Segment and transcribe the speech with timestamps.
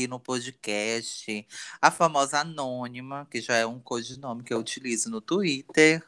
[0.00, 1.46] aqui no podcast
[1.80, 6.02] a famosa Anônima, que já é um codinome que eu utilizo no Twitter.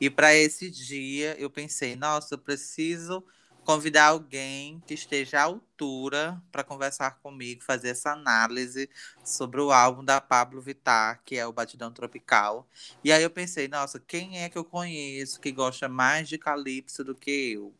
[0.00, 3.22] E para esse dia eu pensei, nossa, eu preciso
[3.64, 8.88] convidar alguém que esteja à altura para conversar comigo, fazer essa análise
[9.22, 12.66] sobre o álbum da Pablo Vittar, que é o Batidão Tropical.
[13.04, 17.04] E aí eu pensei, nossa, quem é que eu conheço que gosta mais de Calypso
[17.04, 17.74] do que eu?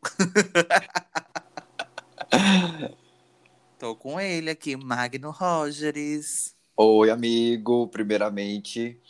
[3.79, 6.55] Tô com ele aqui, Magno Rogers.
[6.77, 7.87] Oi, amigo.
[7.89, 9.01] Primeiramente,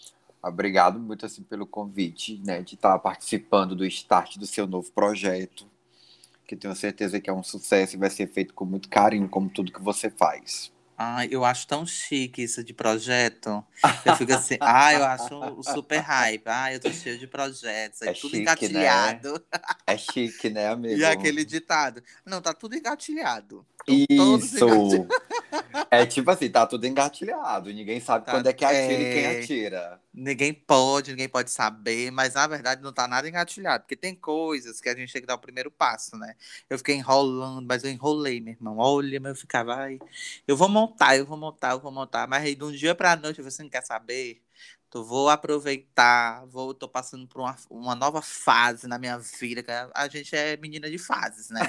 [0.42, 5.66] obrigado muito assim pelo convite, né, de estar participando do start do seu novo projeto
[6.48, 9.50] que tenho certeza que é um sucesso e vai ser feito com muito carinho, como
[9.50, 10.72] tudo que você faz.
[10.96, 13.62] Ah, eu acho tão chique isso de projeto.
[14.04, 16.42] Eu fico assim, ah, eu acho super hype.
[16.46, 19.34] Ah, eu tô cheio de projetos, é, é tudo chique, engatilhado.
[19.34, 19.60] Né?
[19.86, 20.98] É chique, né, amigo?
[20.98, 22.02] E aquele ditado.
[22.24, 23.64] Não, tá tudo engatilhado.
[23.88, 24.66] Isso!
[25.90, 27.72] é tipo assim, tá tudo engatilhado.
[27.72, 29.00] Ninguém sabe tá, quando é que atira é...
[29.00, 29.40] e quem é.
[29.40, 30.00] atira.
[30.12, 33.84] Ninguém pode, ninguém pode saber, mas na verdade não tá nada engatilhado.
[33.84, 36.34] Porque tem coisas que a gente tem que dar o primeiro passo, né?
[36.68, 38.76] Eu fiquei enrolando, mas eu enrolei, meu irmão.
[38.78, 39.98] Olha, mas eu ficava, ai,
[40.46, 42.26] eu vou montar, eu vou montar, eu vou montar.
[42.26, 44.42] Mas aí de um dia pra noite você não quer saber.
[44.90, 49.90] Tô, vou aproveitar, vou, tô passando por uma, uma nova fase na minha vida.
[49.94, 51.60] a gente é menina de fases, né?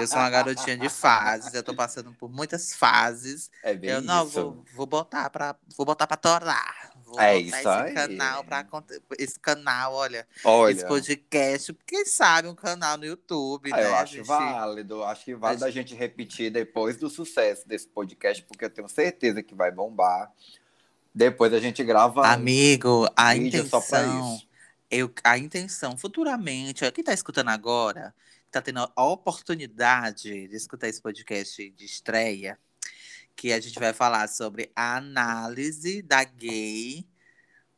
[0.00, 3.48] eu sou uma garotinha de fases, eu tô passando por muitas fases.
[3.62, 4.32] É bem eu não isso.
[4.32, 6.92] vou, vou botar para vou botar para torar.
[7.04, 7.94] Vou é isso esse aí.
[7.94, 8.66] canal para
[9.18, 13.86] esse canal, olha, olha, esse podcast, quem sabe um canal no YouTube, ah, né?
[13.86, 14.26] Eu acho gente...
[14.26, 18.88] válido, acho que vale a gente repetir depois do sucesso desse podcast, porque eu tenho
[18.88, 20.32] certeza que vai bombar.
[21.14, 22.26] Depois a gente grava.
[22.26, 24.40] Amigo, a intenção.
[24.90, 28.14] Eu, a intenção, futuramente, quem está escutando agora,
[28.46, 32.58] está tendo a oportunidade de escutar esse podcast de estreia,
[33.34, 37.06] que a gente vai falar sobre a análise da gay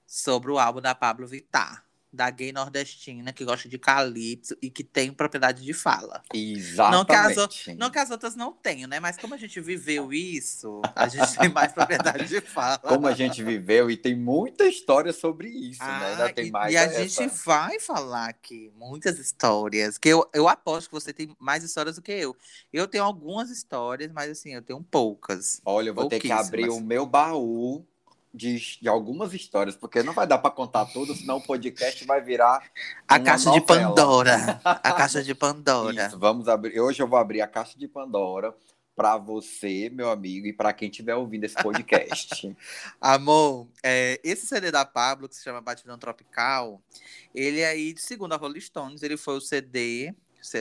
[0.06, 4.84] sobre o álbum da Pablo Vittar da gay nordestina que gosta de calypso e que
[4.84, 6.22] tem propriedade de fala.
[6.32, 6.96] Exatamente.
[6.96, 9.00] Não que, as, não que as outras não tenham, né?
[9.00, 12.78] Mas como a gente viveu isso, a gente tem mais propriedade de fala.
[12.78, 15.88] Como a gente viveu e tem muita história sobre isso, né?
[15.88, 16.10] ah, né?
[16.12, 17.08] Ainda tem mais e a essa...
[17.08, 21.96] gente vai falar aqui muitas histórias, que eu, eu aposto que você tem mais histórias
[21.96, 22.36] do que eu.
[22.72, 25.60] Eu tenho algumas histórias, mas assim, eu tenho poucas.
[25.64, 27.84] Olha, eu vou ter que abrir o meu baú
[28.34, 32.20] de, de algumas histórias, porque não vai dar para contar tudo, senão o podcast vai
[32.20, 32.60] virar.
[33.06, 33.60] A caixa novela.
[33.60, 34.60] de Pandora.
[34.64, 36.08] A caixa de Pandora.
[36.08, 36.80] Isso, vamos abrir.
[36.80, 38.52] Hoje eu vou abrir a caixa de Pandora
[38.96, 42.56] para você, meu amigo, e para quem estiver ouvindo esse podcast.
[43.00, 46.82] Amor, é, esse CD da Pablo, que se chama Batidão Tropical,
[47.32, 50.12] ele aí, segundo a Rolling Stones, ele foi o CD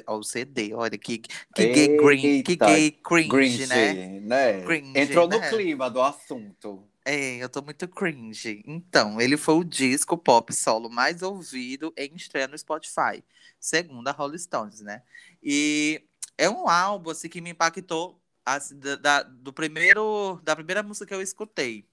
[0.08, 4.22] o CD, olha que, que gay green, que gay cringe, cringe né?
[4.22, 4.62] né?
[4.62, 5.50] Cringe, Entrou no né?
[5.50, 6.88] clima do assunto.
[7.06, 8.64] É, eu tô muito cringe.
[8.66, 13.24] Então, ele foi o disco pop solo mais ouvido em estreia no Spotify,
[13.59, 15.03] segundo a Rolling Stones, né?
[15.42, 16.02] E
[16.38, 21.06] é um álbum assim que me impactou assim, da, da, do primeiro da primeira música
[21.06, 21.86] que eu escutei.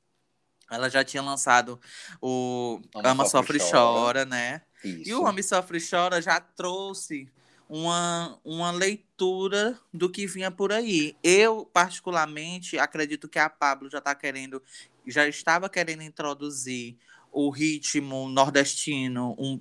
[0.71, 1.81] Ela já tinha lançado
[2.23, 4.63] o Ama, Ama Sofre, Sofre Chora, né?
[4.85, 5.11] Isso.
[5.11, 7.29] E o Ama Sofre Chora já trouxe
[7.71, 11.17] uma, uma leitura do que vinha por aí.
[11.23, 14.61] Eu, particularmente, acredito que a Pablo já está querendo
[15.07, 16.97] já estava querendo introduzir
[17.33, 19.59] o ritmo nordestino, um,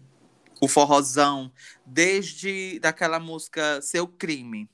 [0.59, 1.51] o forrozão,
[1.85, 4.67] desde daquela música Seu Crime.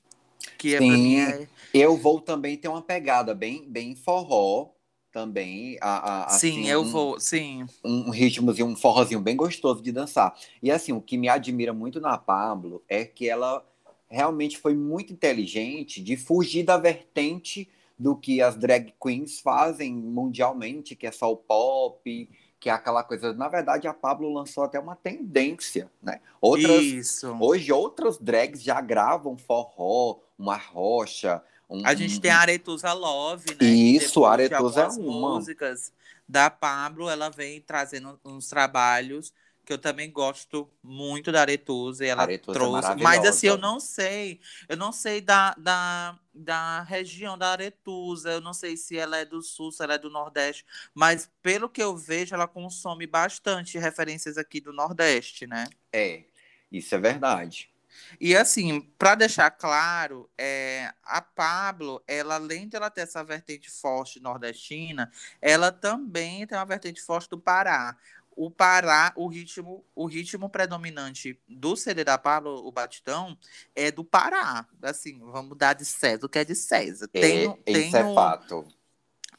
[0.57, 1.47] Que é sim, mim é...
[1.73, 4.74] eu vou também ter uma pegada bem, bem forró
[5.15, 5.77] também.
[5.79, 7.65] A, a, sim, assim, eu um, vou, sim.
[7.85, 10.35] Um ritmozinho, um forrozinho bem gostoso de dançar.
[10.61, 13.65] E assim, o que me admira muito na Pablo é que ela
[14.09, 20.97] realmente foi muito inteligente de fugir da vertente do que as drag queens fazem mundialmente,
[20.97, 22.29] que é só o pop,
[22.59, 23.31] que é aquela coisa.
[23.31, 26.19] Na verdade, a Pablo lançou até uma tendência, né?
[26.41, 27.33] Outras, Isso.
[27.39, 31.41] Hoje, outras drags já gravam forró, uma rocha.
[31.75, 33.67] Um, a gente tem a Aretusa Love, né?
[33.67, 35.35] Isso, a Aretusa é uma.
[35.35, 35.91] músicas
[36.27, 39.33] da Pablo, ela vem trazendo uns trabalhos
[39.65, 42.91] que eu também gosto muito da Aretusa e ela Aretusa é trouxe.
[42.91, 44.39] É mas assim, eu não sei,
[44.69, 49.25] eu não sei da, da, da região da Aretusa, eu não sei se ela é
[49.25, 50.63] do sul, se ela é do nordeste,
[50.93, 55.65] mas pelo que eu vejo, ela consome bastante referências aqui do nordeste, né?
[55.91, 56.23] É,
[56.71, 57.74] isso é verdade.
[58.19, 63.69] E assim, para deixar claro, é, a Pablo, ela além de ela ter essa vertente
[63.69, 65.11] forte nordestina,
[65.41, 67.97] ela também tem uma vertente forte do Pará
[68.35, 73.37] o Pará, o ritmo, o ritmo predominante do CD da Pablo, o Batidão,
[73.73, 74.67] é do Pará.
[74.81, 77.09] Assim, vamos dar de César o que é de César.
[77.13, 78.67] É, tem, isso tem é fato.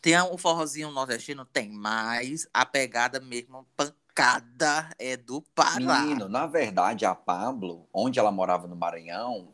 [0.01, 1.45] Tem o forrozinho nordestino?
[1.45, 4.06] Tem, mas a pegada mesmo pancada
[4.99, 6.01] é do Pará.
[6.01, 9.49] Menino, na verdade, a Pablo, onde ela morava no Maranhão,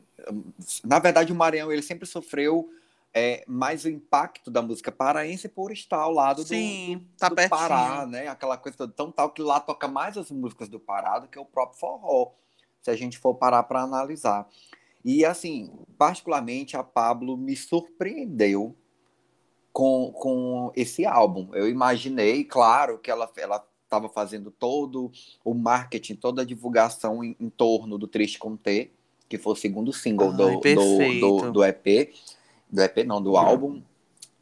[0.83, 2.69] na verdade, o Maranhão ele sempre sofreu
[3.13, 7.35] é, mais o impacto da música paraense por estar ao lado Sim, do, tá do.
[7.49, 8.27] Pará, né?
[8.27, 11.45] Aquela coisa tão tal que lá toca mais as músicas do Pará do que o
[11.45, 12.31] próprio forró,
[12.81, 14.47] se a gente for parar para analisar.
[15.05, 18.75] E assim, particularmente a Pablo me surpreendeu
[19.71, 21.49] com, com esse álbum.
[21.53, 25.11] Eu imaginei, claro, que ela ela estava fazendo todo
[25.43, 28.91] o marketing, toda a divulgação em, em torno do Triste com T,
[29.29, 32.13] que foi o segundo single Ai, do, do, do, do EP,
[32.69, 33.81] do EP não, do álbum.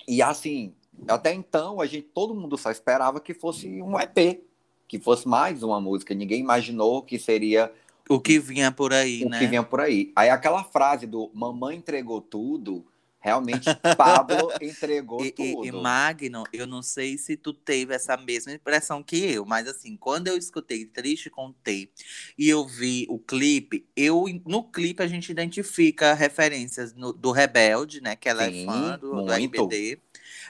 [0.08, 0.74] E assim,
[1.08, 4.42] até então a gente, todo mundo só esperava que fosse um EP,
[4.88, 6.14] que fosse mais uma música.
[6.14, 7.72] Ninguém imaginou que seria
[8.10, 9.40] O que vinha por aí, o né?
[9.40, 10.12] que vinha por aí.
[10.16, 12.86] Aí aquela frase do mamãe entregou tudo,
[13.22, 15.68] realmente Pablo entregou E, e- tudo.
[15.68, 19.96] e, Magno, eu não sei se tu teve essa mesma impressão que eu, mas assim,
[19.98, 21.92] quando eu escutei Triste com T
[22.38, 28.02] e eu vi o clipe, eu no clipe a gente identifica referências no- do Rebelde,
[28.02, 28.16] né?
[28.16, 29.32] Que ela Sim, é fã do, do.
[29.32, 30.00] RBD.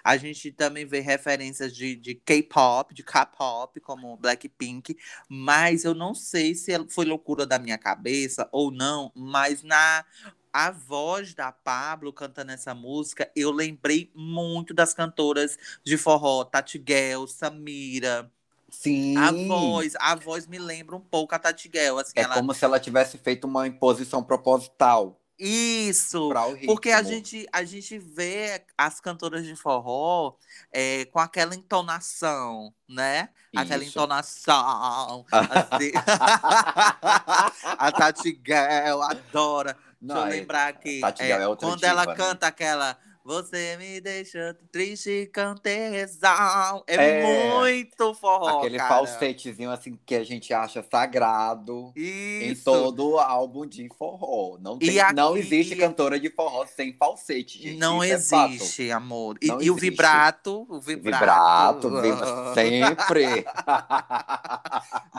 [0.04, 4.98] A gente também vê referências de, de K-pop, de K-pop, como Blackpink,
[5.28, 10.06] mas eu não sei se foi loucura da minha cabeça ou não, mas na
[10.54, 16.78] a voz da Pablo cantando essa música, eu lembrei muito das cantoras de forró, Tati
[16.78, 18.30] Guel, Samira.
[18.70, 19.18] Sim.
[19.18, 22.36] A voz, a voz me lembra um pouco a Tati Guel, assim, É ela...
[22.36, 26.30] como se ela tivesse feito uma imposição proposital Isso!
[26.66, 30.36] Porque a gente, a gente vê as cantoras de forró
[30.72, 33.30] é, com aquela entonação, né?
[33.54, 33.92] Aquela Isso.
[33.92, 35.26] entonação.
[35.32, 35.92] assim.
[37.78, 39.76] a Tati Guel adora.
[40.02, 42.16] Não, Deixa eu é- lembrar que Tati é, é quando ela né?
[42.16, 46.84] canta aquela Você me deixa triste com tesão.
[46.88, 48.90] É, É, muito forró, Aquele cara.
[48.90, 52.64] falsetezinho assim que a gente acha sagrado em Isso.
[52.64, 54.58] todo álbum de forró.
[54.60, 57.78] Não, tem, E não aqui- existe cantora de forró sem falsete, gente.
[57.78, 59.38] Não Isso é existe, amor.
[59.42, 62.02] E, e o vibrato, o Vibrato, vibrato.
[62.02, 63.46] vibra sempre.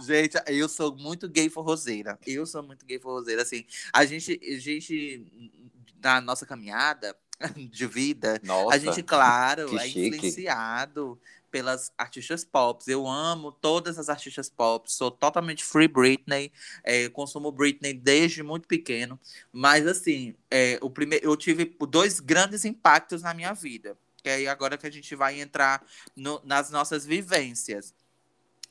[0.02, 2.18] Gente, eu sou muito gay forrozeira.
[2.26, 3.42] Eu sou muito gay forrozeira.
[3.42, 5.24] Assim, a gente, a gente
[6.02, 7.16] na nossa caminhada
[7.70, 10.08] de vida, Nossa, a gente, claro, é chique.
[10.08, 11.18] influenciado
[11.50, 12.82] pelas artistas pop.
[12.90, 14.90] Eu amo todas as artistas pop.
[14.90, 16.50] Sou totalmente free Britney.
[16.82, 19.20] é, consumo Britney desde muito pequeno.
[19.52, 23.96] Mas assim, é, o primeiro, eu tive dois grandes impactos na minha vida.
[24.22, 25.84] Que aí agora que a gente vai entrar
[26.16, 27.92] no- nas nossas vivências.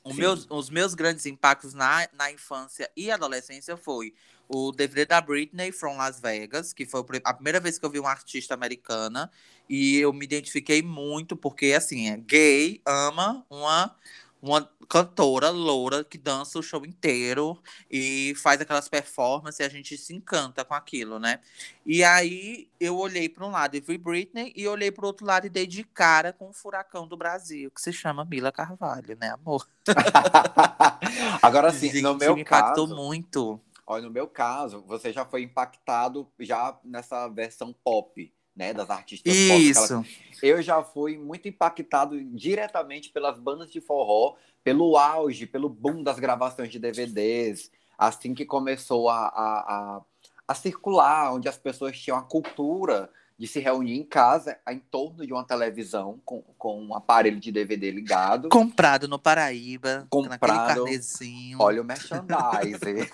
[0.04, 4.12] Meus, os meus grandes impactos na, na infância e adolescência foi
[4.54, 7.98] o DVD da Britney from Las Vegas, que foi a primeira vez que eu vi
[7.98, 9.30] uma artista americana
[9.68, 13.96] e eu me identifiquei muito porque assim, é gay ama uma
[14.42, 17.56] uma cantora loura que dança o show inteiro
[17.88, 21.38] e faz aquelas performances e a gente se encanta com aquilo, né?
[21.86, 25.24] E aí eu olhei para um lado e vi Britney e olhei para o outro
[25.24, 29.16] lado e dei de cara com o furacão do Brasil, que se chama Mila Carvalho,
[29.18, 29.66] né, amor?
[31.40, 33.60] Agora sim, no meu me impactou caso, muito.
[33.86, 39.32] Olha, no meu caso, você já foi impactado já nessa versão pop, né, das artistas
[39.48, 39.70] pop.
[39.70, 39.86] aquela-
[40.30, 40.44] Isso.
[40.44, 46.18] Eu já fui muito impactado diretamente pelas bandas de forró, pelo auge, pelo boom das
[46.18, 49.58] gravações de DVDs, assim que começou a, a,
[49.96, 50.02] a,
[50.48, 53.10] a circular, onde as pessoas tinham a cultura
[53.42, 57.50] de se reunir em casa em torno de uma televisão com, com um aparelho de
[57.50, 58.48] DVD ligado.
[58.48, 60.84] Comprado no Paraíba, naquele Comprado.
[60.84, 61.58] carnezinho.
[61.60, 63.10] Olha o merchandising.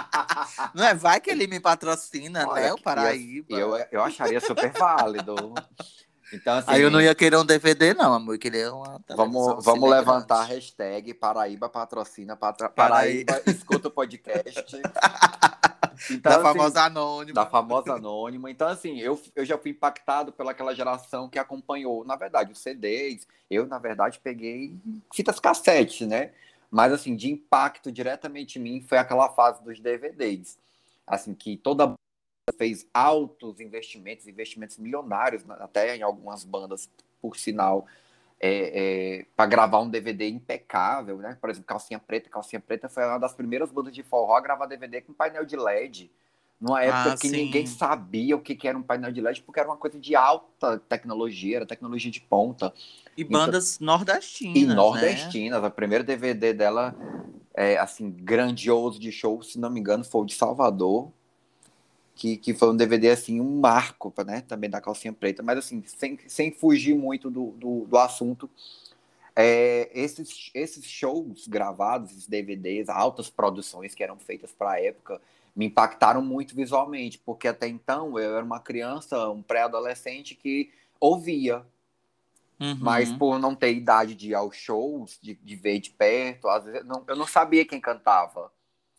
[0.74, 0.94] Não é?
[0.94, 2.72] Vai que ele me patrocina, Olha, né?
[2.72, 3.54] O Paraíba.
[3.54, 5.34] eu, eu acharia super válido.
[6.32, 8.34] Então, assim, Aí eu não ia querer um DVD, não, amor.
[8.34, 13.90] Eu queria uma Vamos, vamos levantar a hashtag Paraíba patrocina, patra- Paraí- Paraíba escuta o
[13.90, 14.64] podcast.
[16.10, 17.34] Então, Da assim, famosa anônima.
[17.34, 18.50] da famosa anônima.
[18.50, 23.26] Então, assim, eu, eu já fui impactado pelaquela geração que acompanhou, na verdade, os CDs.
[23.50, 24.76] Eu, na verdade, peguei
[25.14, 26.32] fitas cassete, né?
[26.70, 30.58] Mas, assim, de impacto diretamente em mim foi aquela fase dos DVDs.
[31.06, 31.98] Assim, que toda banda
[32.58, 36.88] fez altos investimentos, investimentos milionários, até em algumas bandas,
[37.20, 37.86] por sinal,
[39.34, 41.36] para gravar um DVD impecável, né?
[41.40, 42.28] Por exemplo, Calcinha Preta.
[42.28, 45.56] Calcinha Preta foi uma das primeiras bandas de forró a gravar DVD com painel de
[45.56, 46.10] LED.
[46.60, 47.36] Numa época Ah, que sim.
[47.36, 50.16] ninguém sabia o que, que era um painel de LED, porque era uma coisa de
[50.16, 52.72] alta tecnologia, era tecnologia de ponta.
[53.16, 54.56] E bandas nordestinas.
[54.56, 54.74] E né?
[54.74, 55.62] nordestinas.
[55.62, 56.94] O primeiro DVD dela,
[57.54, 61.12] é, assim, grandioso de show, se não me engano, foi o de Salvador.
[62.16, 64.40] Que, que foi um DVD, assim, um marco, né?
[64.40, 65.42] Também da calcinha preta.
[65.42, 68.50] Mas, assim, sem, sem fugir muito do, do, do assunto,
[69.36, 75.20] é, esses, esses shows gravados, esses DVDs, altas produções que eram feitas para a época,
[75.54, 81.62] me impactaram muito visualmente, porque até então eu era uma criança, um pré-adolescente que ouvia,
[82.58, 82.78] uhum.
[82.80, 86.64] mas por não ter idade de ir aos shows, de, de ver de perto, às
[86.64, 88.50] vezes não, eu não sabia quem cantava.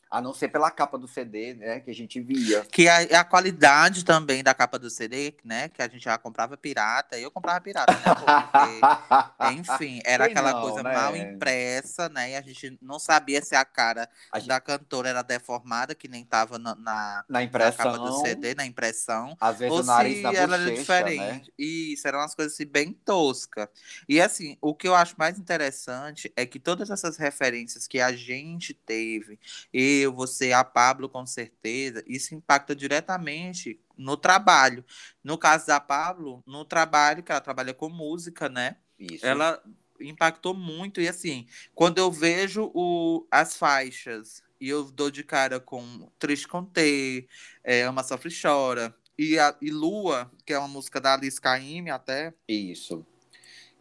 [0.10, 1.80] A não ser pela capa do CD, né?
[1.80, 2.66] Que a gente via.
[2.72, 5.70] Que a, a qualidade também da capa do CD, né?
[5.70, 7.20] Que a gente já comprava pirata.
[7.20, 8.16] Eu comprava pirata, né?
[8.16, 10.94] Porque, enfim, era Quem aquela não, coisa né?
[10.94, 12.32] mal impressa, né?
[12.32, 16.24] E a gente não sabia se a cara a da cantora era deformada, que nem
[16.24, 19.36] tava na, na, na, impressão, na capa do CD, na impressão.
[19.40, 21.48] Às vezes ou o nariz se na ela bochecha, era diferente.
[21.48, 21.54] Né?
[21.58, 23.68] Isso, eram umas coisas assim, bem toscas.
[24.08, 28.12] E assim, o que eu acho mais interessante é que todas essas referências que a
[28.12, 29.40] gente teve,
[29.74, 34.84] e eu, você, a Pablo, com certeza, isso impacta diretamente no trabalho.
[35.24, 38.78] No caso da Pablo, no trabalho, que ela trabalha com música, né?
[39.00, 39.26] Isso.
[39.26, 39.62] Ela
[40.00, 41.02] impactou muito.
[41.02, 46.48] E assim, quando eu vejo o, as faixas e eu dou de cara com Triste
[46.48, 47.28] com T,
[47.64, 51.90] é, Ama Sofre Chora, e, a, e Lua, que é uma música da Alice Caymmi
[51.90, 52.34] até.
[52.48, 53.06] Isso.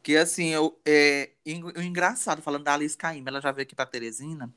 [0.03, 1.31] Que assim, eu, é,
[1.75, 4.53] o engraçado, falando da Alice Caymmi, ela já veio aqui pra Teresina.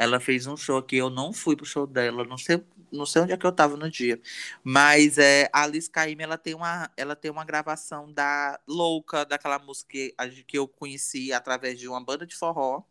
[0.00, 3.20] Ela fez um show aqui, eu não fui pro show dela, não sei, não sei
[3.20, 4.18] onde é que eu tava no dia.
[4.64, 9.58] Mas é, a Alice Caymmi, ela tem uma, ela tem uma gravação da Louca, daquela
[9.58, 10.14] música que,
[10.46, 12.82] que eu conheci através de uma banda de forró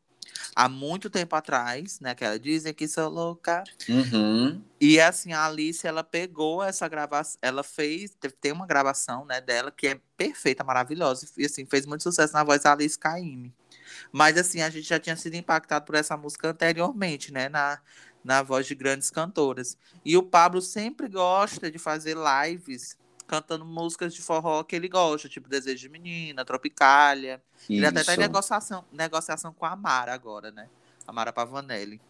[0.56, 2.14] há muito tempo atrás, né?
[2.14, 3.64] Que ela dizem que sou louca.
[3.90, 4.62] Uhum.
[4.80, 9.72] E assim, a Alice, ela pegou essa gravação, ela fez, tem uma gravação, né, dela
[9.72, 11.28] que é perfeita, maravilhosa.
[11.36, 13.52] E assim, fez muito sucesso na voz da Alice Caymmi.
[14.12, 17.50] Mas assim, a gente já tinha sido impactado por essa música anteriormente, né?
[17.50, 17.80] Na,
[18.24, 19.78] na voz de grandes cantoras.
[20.04, 25.30] E o Pablo sempre gosta de fazer lives cantando músicas de forró que ele gosta,
[25.30, 27.42] tipo Desejo de Menina, Tropicália.
[27.62, 27.74] Isso.
[27.74, 30.68] Ele até tá em negociação, negociação com a Mara agora, né?
[31.06, 32.02] A Mara Pavanelli.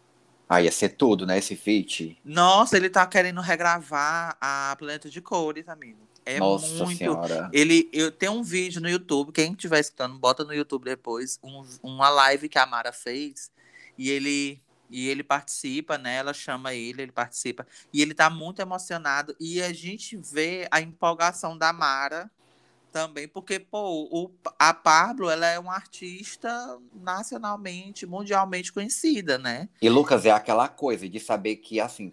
[0.48, 1.38] Ah, ia ser tudo, né?
[1.38, 2.18] Esse feat.
[2.24, 6.09] Nossa, ele tá querendo regravar a Planeta de Cores, amigo.
[6.30, 6.98] É Nossa muito.
[6.98, 7.50] Senhora.
[7.52, 11.64] Ele, eu tenho um vídeo no YouTube, quem estiver escutando, bota no YouTube depois, um,
[11.82, 13.50] uma live que a Mara fez.
[13.98, 14.60] E ele
[14.90, 16.16] e ele participa, né?
[16.16, 17.66] Ela chama ele, ele participa.
[17.92, 19.36] E ele tá muito emocionado.
[19.38, 22.28] E a gente vê a empolgação da Mara
[22.90, 26.50] também, porque, pô, o, a Pablo, ela é uma artista
[26.92, 29.68] nacionalmente, mundialmente conhecida, né?
[29.80, 32.12] E, Lucas, é aquela coisa de saber que, assim,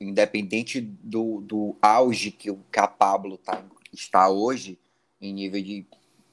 [0.00, 2.58] independente do, do auge que, o,
[2.98, 4.78] Pablo tá, está hoje,
[5.20, 5.86] em nível de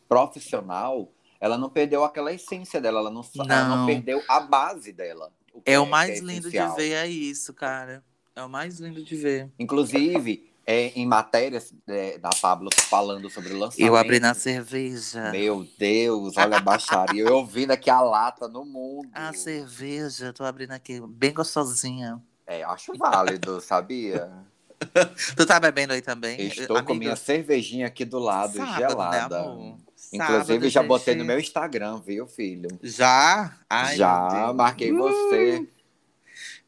[0.07, 3.45] profissional, ela não perdeu aquela essência dela, ela não, não.
[3.45, 5.31] Ela não perdeu a base dela.
[5.53, 8.03] O é, é, o mais é lindo de ver, é isso, cara.
[8.35, 9.51] É o mais lindo de ver.
[9.59, 13.79] Inclusive, é, em matérias é, da Pablo falando sobre lançamento.
[13.87, 15.31] Eu abri na cerveja.
[15.31, 17.23] Meu Deus, olha a baixaria.
[17.23, 19.09] Eu ouvindo aqui a lata no mundo.
[19.13, 22.21] A cerveja, tô abrindo aqui, bem gostosinha.
[22.47, 24.31] É, acho válido, sabia?
[25.35, 26.39] tu tá bebendo aí também?
[26.39, 26.83] Estou Amiga?
[26.83, 29.55] com minha cervejinha aqui do lado, Sábado, né, gelada.
[29.55, 29.77] Né,
[30.13, 32.69] Inclusive, já botei no meu Instagram, viu, filho?
[32.81, 33.57] Já?
[33.69, 34.97] Ai, já, marquei uh!
[34.97, 35.67] você.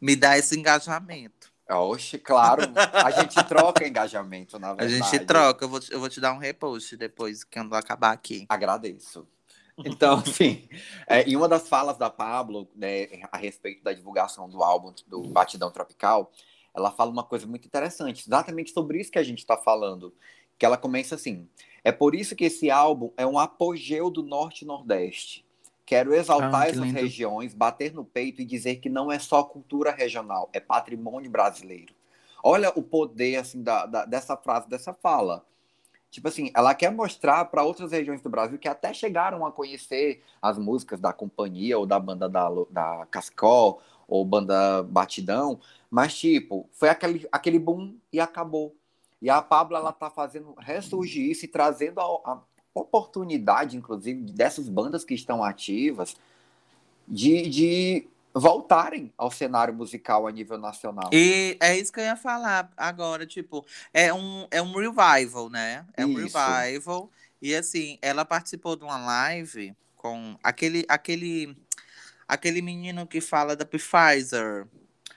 [0.01, 1.49] Me dá esse engajamento.
[1.69, 2.63] Oxe, claro.
[2.93, 5.01] A gente troca engajamento, na verdade.
[5.01, 5.63] A gente troca.
[5.63, 8.45] Eu vou, eu vou te dar um repost depois, quando acabar aqui.
[8.49, 9.27] Agradeço.
[9.85, 10.67] Então, assim,
[11.07, 15.23] é, em uma das falas da Pablo, né, a respeito da divulgação do álbum do
[15.29, 16.31] Batidão Tropical,
[16.75, 20.13] ela fala uma coisa muito interessante, exatamente sobre isso que a gente está falando.
[20.57, 21.47] Que ela começa assim:
[21.83, 25.45] é por isso que esse álbum é um apogeu do Norte e Nordeste.
[25.85, 26.99] Quero exaltar ah, essas lindo.
[26.99, 31.95] regiões, bater no peito e dizer que não é só cultura regional, é patrimônio brasileiro.
[32.43, 35.43] Olha o poder assim da, da dessa frase, dessa fala.
[36.11, 40.21] Tipo assim, ela quer mostrar para outras regiões do Brasil que até chegaram a conhecer
[40.41, 46.67] as músicas da companhia ou da banda da, da Cascol ou banda Batidão, mas tipo,
[46.71, 48.75] foi aquele, aquele boom e acabou.
[49.21, 52.41] E a Pablo ela tá fazendo ressurgir isso e trazendo a, a
[52.73, 56.15] oportunidade, inclusive, dessas bandas que estão ativas
[57.07, 61.09] de, de voltarem ao cenário musical a nível nacional.
[61.13, 65.85] E é isso que eu ia falar agora, tipo, é um, é um revival, né?
[65.95, 66.37] É um isso.
[66.37, 67.09] revival.
[67.41, 71.55] E assim, ela participou de uma live com aquele aquele
[72.27, 74.67] aquele menino que fala da Pfizer.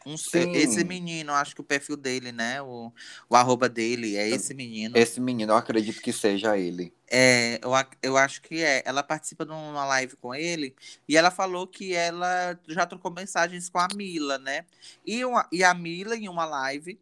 [0.04, 0.16] Um,
[0.54, 2.60] esse menino, acho que o perfil dele, né?
[2.60, 2.92] O,
[3.28, 4.98] o arroba dele é esse menino.
[4.98, 6.92] Esse menino, eu acredito que seja ele.
[7.14, 7.70] É, eu,
[8.02, 8.82] eu acho que é.
[8.86, 10.74] Ela participa de uma live com ele
[11.06, 14.64] e ela falou que ela já trocou mensagens com a Mila, né?
[15.06, 16.98] E, uma, e a Mila, em uma live,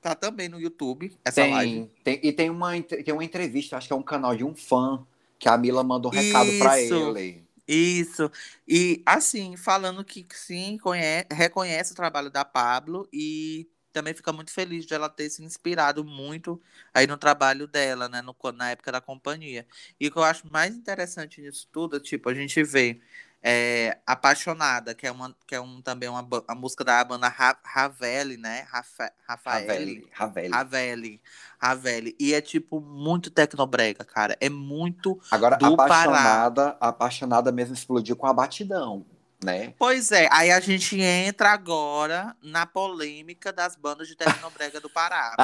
[0.00, 1.90] Tá também no YouTube, essa tem, live.
[2.02, 5.06] Tem, e tem uma, tem uma entrevista, acho que é um canal de um fã,
[5.38, 7.44] que a Mila mandou um recado para ele.
[7.68, 8.30] Isso.
[8.66, 14.52] E assim, falando que sim, conhece, reconhece o trabalho da Pablo e também fica muito
[14.52, 16.60] feliz de ela ter se inspirado muito
[16.94, 19.66] aí no trabalho dela, né, no, na época da companhia.
[19.98, 23.00] E o que eu acho mais interessante nisso tudo, tipo, a gente vê
[23.42, 27.56] é, Apaixonada, que é, uma, que é um, também uma, a música da banda Ra
[27.64, 28.66] Ravelli, né?
[28.70, 29.66] Rafa, Rafael.
[29.66, 30.08] Ravelli.
[30.12, 31.20] Ravelli.
[31.58, 32.16] Ravelli.
[32.20, 34.36] E é, tipo, muito tecnobrega, cara.
[34.40, 36.76] É muito Agora, apaixonada, Pará.
[36.80, 39.06] Apaixonada mesmo explodiu com a batidão,
[39.44, 39.74] né?
[39.78, 40.28] Pois é.
[40.30, 45.34] Aí a gente entra agora na polêmica das bandas de tecnobrega do Pará.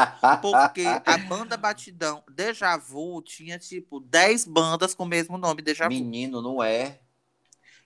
[0.43, 5.85] Porque a banda Batidão, Deja Vu, tinha, tipo, 10 bandas com o mesmo nome, Deja
[5.85, 5.91] Vu.
[5.91, 7.01] Menino, não é?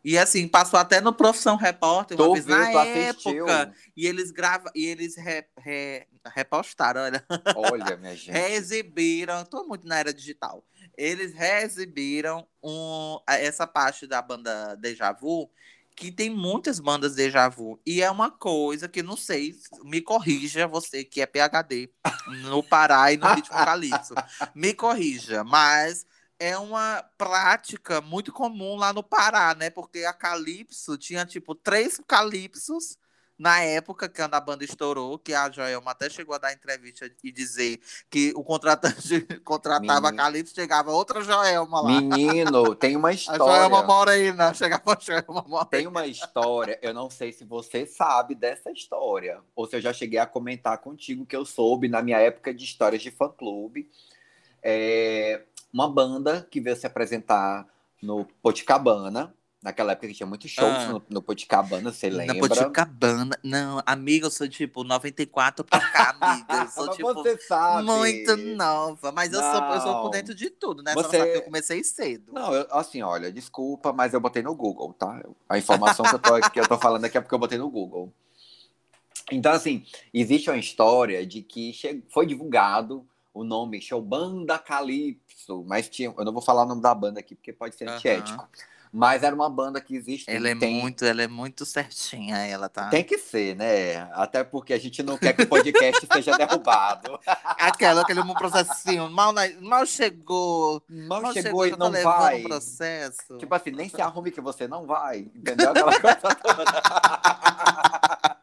[0.02, 3.46] E assim, passou até no Profissão Repórter, uma Tô vez na vendo, tu assistiu.
[3.46, 3.74] época.
[3.94, 7.24] E eles gravam, e eles re, re- repostaram, olha.
[7.54, 8.30] Olha, minha gente.
[8.30, 10.64] Reexibiram, tô muito na era digital.
[10.96, 15.50] Eles reexibiram um, essa parte da banda Deja Vu,
[15.96, 17.80] que tem muitas bandas Deja Vu.
[17.84, 19.54] E é uma coisa que não sei,
[19.84, 21.90] me corrija você que é PHD
[22.42, 24.14] no Pará e no Ritmo Calypso.
[24.54, 26.06] Me corrija, mas
[26.38, 29.68] é uma prática muito comum lá no Pará, né?
[29.68, 32.96] Porque a Calypso tinha tipo três Calypsos
[33.40, 37.32] na época que a banda estourou, que a Joelma até chegou a dar entrevista e
[37.32, 37.80] dizer
[38.10, 40.16] que o contratante contratava a Menino.
[40.18, 41.88] Calypso, chegava outra Joelma lá.
[41.88, 43.86] Menino, tem uma A Joelma história.
[43.86, 45.70] Morena, chegava a Joelma Morena.
[45.70, 49.94] Tem uma história, eu não sei se você sabe dessa história, ou se eu já
[49.94, 53.90] cheguei a comentar contigo que eu soube na minha época de histórias de fã-clube.
[54.62, 57.66] É, uma banda que veio se apresentar
[58.02, 60.88] no Poticabana, naquela época que tinha muitos shows Ah.
[60.88, 62.48] no, no Poticabana, você Na lembra?
[62.48, 63.38] Poticabana.
[63.42, 66.62] Não, amiga, eu sou tipo 94 pra cá, amiga.
[66.64, 67.84] Eu sou Mas tipo você sabe.
[67.86, 69.12] muito nova.
[69.12, 70.92] Mas eu sou, eu sou por dentro de tudo, né?
[70.94, 72.32] Só Você- sabe que eu comecei cedo.
[72.32, 75.22] Não, eu- assim, olha, desculpa, mas eu botei no Google, tá?
[75.48, 77.68] A informação que eu tô, que eu tô falando aqui é porque eu botei no
[77.70, 78.12] Google.
[79.32, 85.62] Então, assim, existe uma história de que che- foi divulgado o nome Show Banda Calypso,
[85.66, 88.48] mas tinha, eu não vou falar o nome da banda aqui porque pode ser antiético.
[88.92, 90.28] Mas era uma banda que existe.
[90.28, 92.88] Ela é tem, muito, ela é muito certinha, ela tá.
[92.88, 93.98] Tem que ser, né?
[94.12, 97.20] Até porque a gente não quer que o podcast seja derrubado.
[97.44, 100.82] Aquela, aquele processinho, mal, na- mal chegou.
[100.88, 102.42] Mal, Mal chegou, e já tá não levando vai.
[102.42, 103.38] processo.
[103.38, 105.20] Tipo assim, nem se arrume que você não vai.
[105.34, 105.70] Entendeu?
[105.70, 106.64] Aquela coisa toda.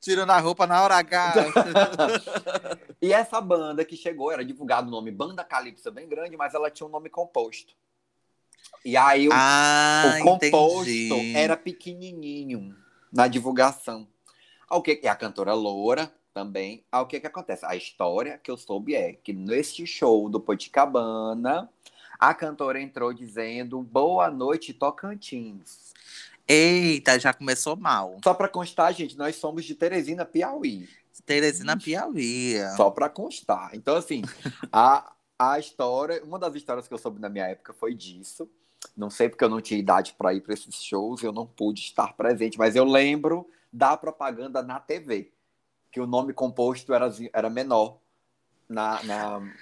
[0.00, 1.34] Tirando a roupa na hora H.
[3.00, 6.70] E essa banda que chegou, era divulgado o nome Banda Calypso bem grande, mas ela
[6.70, 7.74] tinha um nome composto.
[8.86, 11.36] E aí o, ah, o composto entendi.
[11.36, 12.72] era pequenininho
[13.12, 14.06] na divulgação.
[14.68, 16.84] Ao que e a cantora Loura também.
[16.92, 17.66] Ao que que acontece?
[17.66, 21.68] A história que eu soube é que neste show do Poticabana,
[22.16, 25.92] a cantora entrou dizendo Boa noite, Tocantins.
[26.46, 28.18] Eita, já começou mal.
[28.22, 30.88] Só para constar, gente, nós somos de Teresina, Piauí.
[31.24, 32.54] Teresina Piauí.
[32.76, 33.70] Só para constar.
[33.72, 34.22] Então, assim,
[34.72, 38.48] a, a história, uma das histórias que eu soube na minha época foi disso.
[38.96, 41.80] Não sei porque eu não tinha idade para ir para esses shows, eu não pude
[41.80, 45.32] estar presente, mas eu lembro da propaganda na TV,
[45.90, 47.98] que o nome composto era, era menor
[48.68, 49.52] na, na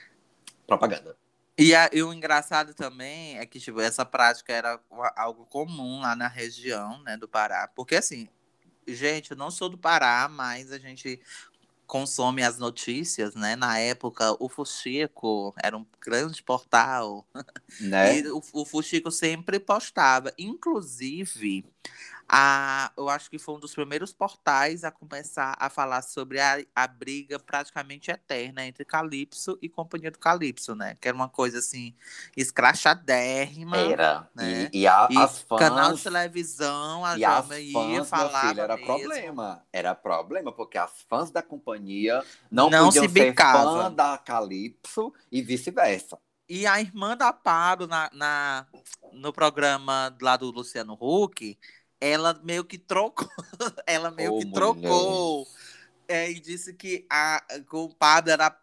[0.67, 1.17] propaganda.
[1.57, 4.81] E, a- e o engraçado também é que, tipo, essa prática era
[5.15, 7.69] algo comum lá na região, né, do Pará.
[7.69, 8.29] Porque, assim,
[8.89, 11.21] gente, eu não sou do Pará, mas a gente
[11.87, 13.57] consome as notícias, né?
[13.57, 17.27] Na época, o Fuxico era um grande portal.
[17.81, 18.19] Né?
[18.21, 20.33] E o, o Fuxico sempre postava.
[20.39, 21.65] Inclusive,
[22.29, 26.59] a, eu acho que foi um dos primeiros portais a começar a falar sobre a,
[26.75, 30.97] a briga praticamente eterna entre Calypso e Companhia do Calypso, né?
[31.01, 31.95] Que era uma coisa assim,
[32.37, 33.77] escrachadérrima.
[33.77, 34.29] Era.
[34.35, 34.71] né?
[34.73, 35.59] E, e, a, E as fãs.
[35.61, 38.59] canal de televisão, a Jovem fãs, ia falar.
[38.59, 39.63] era problema.
[39.73, 43.85] Era problema, porque as fãs da companhia não, Não podiam se ser bicava.
[43.85, 46.19] fã da Calypso e vice-versa.
[46.49, 48.67] E a irmã da Pablo, na, na-
[49.13, 51.59] no programa lá do Luciano Huck,
[52.05, 53.29] ela meio que trocou.
[53.87, 55.49] ela meio Ô, que trocou.
[56.07, 58.55] é, e disse que, a, que o Pablo era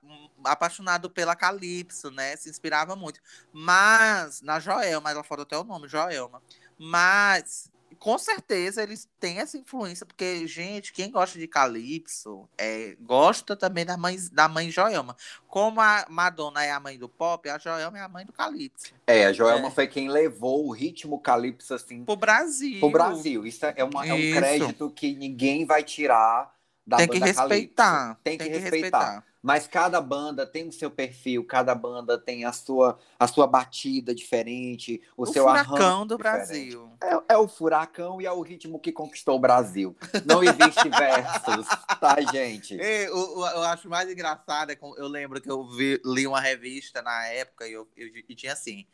[0.44, 2.36] apaixonado pela Calypso, né?
[2.36, 3.20] Se inspirava muito.
[3.52, 6.42] Mas, na Joelma, ela falou até o nome, Joelma.
[6.78, 13.56] Mas, com certeza, eles têm essa influência, porque, gente, quem gosta de Calypso é, gosta
[13.56, 15.16] também da mãe, da mãe Joelma.
[15.48, 18.92] Como a Madonna é a mãe do pop, a Joelma é a mãe do Calypso.
[19.06, 19.72] É, a Joelma É.
[19.72, 22.80] foi quem levou o ritmo Calypso assim Pro Brasil.
[22.80, 23.46] pro Brasil.
[23.46, 24.36] Isso é, uma- é um Isso.
[24.36, 26.52] crédito que ninguém vai tirar
[26.88, 27.86] da Tem que respeitar.
[28.08, 28.18] Calypso.
[28.24, 29.24] Tem que respeitar.
[29.42, 34.14] Mas cada banda tem o seu perfil, cada banda tem a sua, a sua batida
[34.14, 36.38] diferente, o, O seu furacão do diferente.
[36.38, 36.92] Brasil.
[37.02, 39.96] É, é o furacão e é o ritmo que conquistou o Brasil.
[40.26, 41.68] Não existe versos,
[42.00, 42.76] tá, gente?
[42.76, 47.02] E, o- eu acho mais engraçado, é eu lembro que eu vi- li uma revista
[47.02, 48.86] na época e, eu, eu- e tinha assim: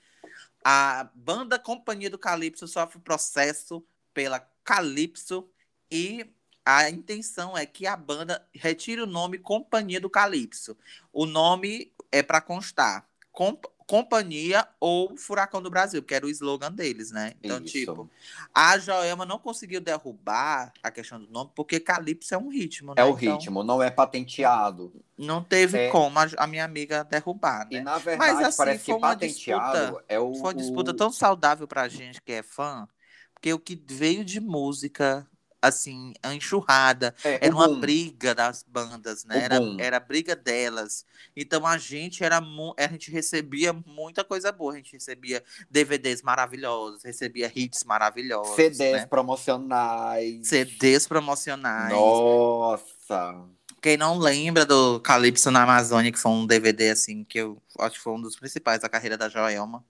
[0.64, 5.50] a banda Companhia do Calypso sofre processo pela Calypso
[5.92, 6.26] e
[6.70, 10.78] a intenção é que a banda retire o nome Companhia do Calypso.
[11.14, 16.70] O nome é para constar Comp- Companhia ou Furacão do Brasil, que era o slogan
[16.70, 17.36] deles, né?
[17.42, 17.72] Então, Isso.
[17.72, 18.10] tipo,
[18.54, 23.02] a Joelma não conseguiu derrubar a questão do nome, porque Calypso é um ritmo, né?
[23.02, 24.92] É o Então, ritmo, não é patenteado.
[25.18, 25.90] não teve É.
[25.90, 27.82] como a, minha amiga derrubar, E né?
[27.82, 30.34] na verdade, assim, parece que patenteado disputa- é o.
[30.34, 32.86] Foi uma disputa tão saudável pra gente que é fã,
[33.34, 35.26] porque o que veio de música,
[35.62, 37.80] assim, a enxurrada, é, era uma boom.
[37.80, 39.43] briga das bandas, O né?
[39.43, 39.78] Era, boom.
[39.80, 41.06] era a briga delas.
[41.36, 47.04] Então a gente era a gente recebia muita coisa boa, a gente recebia DVDs maravilhosos,
[47.04, 49.06] recebia hits maravilhosos, CDs né?
[49.06, 50.48] promocionais.
[50.48, 51.93] CDs promocionais.
[51.93, 53.46] Nossa.
[53.82, 57.96] Quem não lembra do Calypso na Amazônia, que foi um DVD assim, que eu acho
[57.98, 59.86] que foi um dos principais da carreira da Joelma.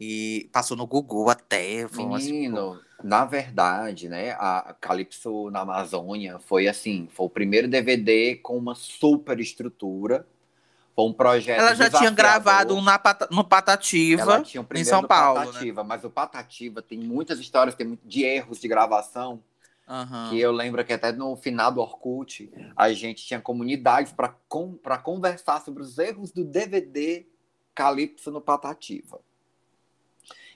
[0.00, 1.88] E passou no Google até.
[1.88, 7.68] Foi tipo, Menino, na verdade, né, a Calypso na Amazônia foi assim, foi o primeiro
[7.68, 10.26] DVD com uma super estrutura.
[10.96, 14.20] Foi um projeto ela já tinha gravado um na no Patativa.
[14.20, 15.46] Ela tinha o primeiro São no Paulo, né?
[15.46, 19.40] Patativa, mas o Patativa tem muitas histórias tem de erros de gravação.
[19.88, 20.28] Aham.
[20.28, 24.34] Que eu lembro que até no final do Orkut, a gente tinha comunidades para
[24.82, 27.24] pra conversar sobre os erros do DVD
[27.74, 29.20] Calypso no Patativa.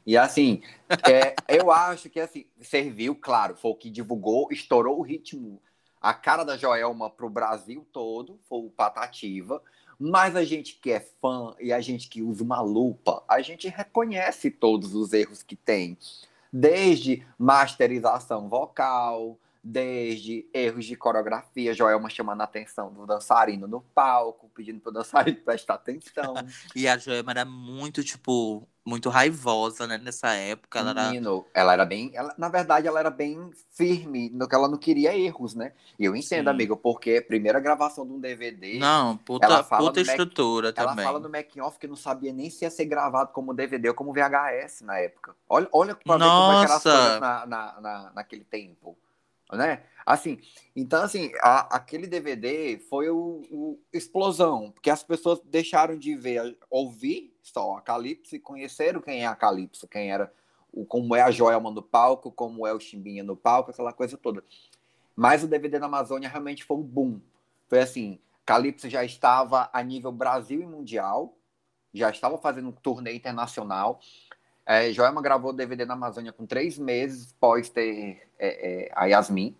[0.06, 0.62] E assim,
[1.08, 5.60] é, eu acho que assim, serviu, claro, foi o que divulgou, estourou o ritmo,
[6.00, 9.62] a cara da Joelma pro Brasil todo, foi o Patativa.
[9.98, 13.68] Mas a gente que é fã e a gente que usa uma lupa, a gente
[13.68, 15.96] reconhece todos os erros que tem
[16.52, 24.50] desde masterização vocal, desde erros de coreografia, Joelma chamando a atenção do dançarino no palco,
[24.54, 26.34] pedindo pro dançarino prestar atenção.
[26.74, 29.98] E a Joelma era muito, tipo, muito raivosa, né?
[29.98, 30.78] Nessa época.
[30.80, 31.02] Ela era.
[31.08, 34.76] Menino, ela era bem, ela, na verdade, ela era bem firme no que ela não
[34.76, 35.72] queria erros, né?
[35.98, 36.50] E eu entendo, Sim.
[36.50, 40.72] amigo, porque primeira gravação de um DVD, Não, puta, Ela fala puta do Mac- estrutura
[40.76, 41.04] ela também.
[41.04, 43.94] fala no making off que não sabia nem se ia ser gravado como DVD ou
[43.94, 45.34] como VHS na época.
[45.48, 46.90] Olha, olha pra ver como é que Nossa!
[46.90, 48.96] coisas na, na, na- naquele tempo,
[49.56, 49.84] né?
[50.04, 50.38] Assim,
[50.74, 56.58] então assim, a- aquele DVD foi o, o explosão, porque as pessoas deixaram de ver,
[56.70, 60.32] ouvir só a Calypso e conheceram quem é a Calypso, quem era
[60.72, 64.16] o como é a Joelma no palco, como é o Chimbinha no palco, aquela coisa
[64.16, 64.42] toda.
[65.14, 67.20] Mas o DVD da Amazônia realmente foi um boom.
[67.68, 71.36] Foi assim, Calypso já estava a nível Brasil e mundial,
[71.92, 74.00] já estava fazendo um turnê internacional.
[74.72, 79.04] É, Joelma gravou o DVD na Amazônia com três meses pós ter é, é, a
[79.04, 79.54] Yasmin,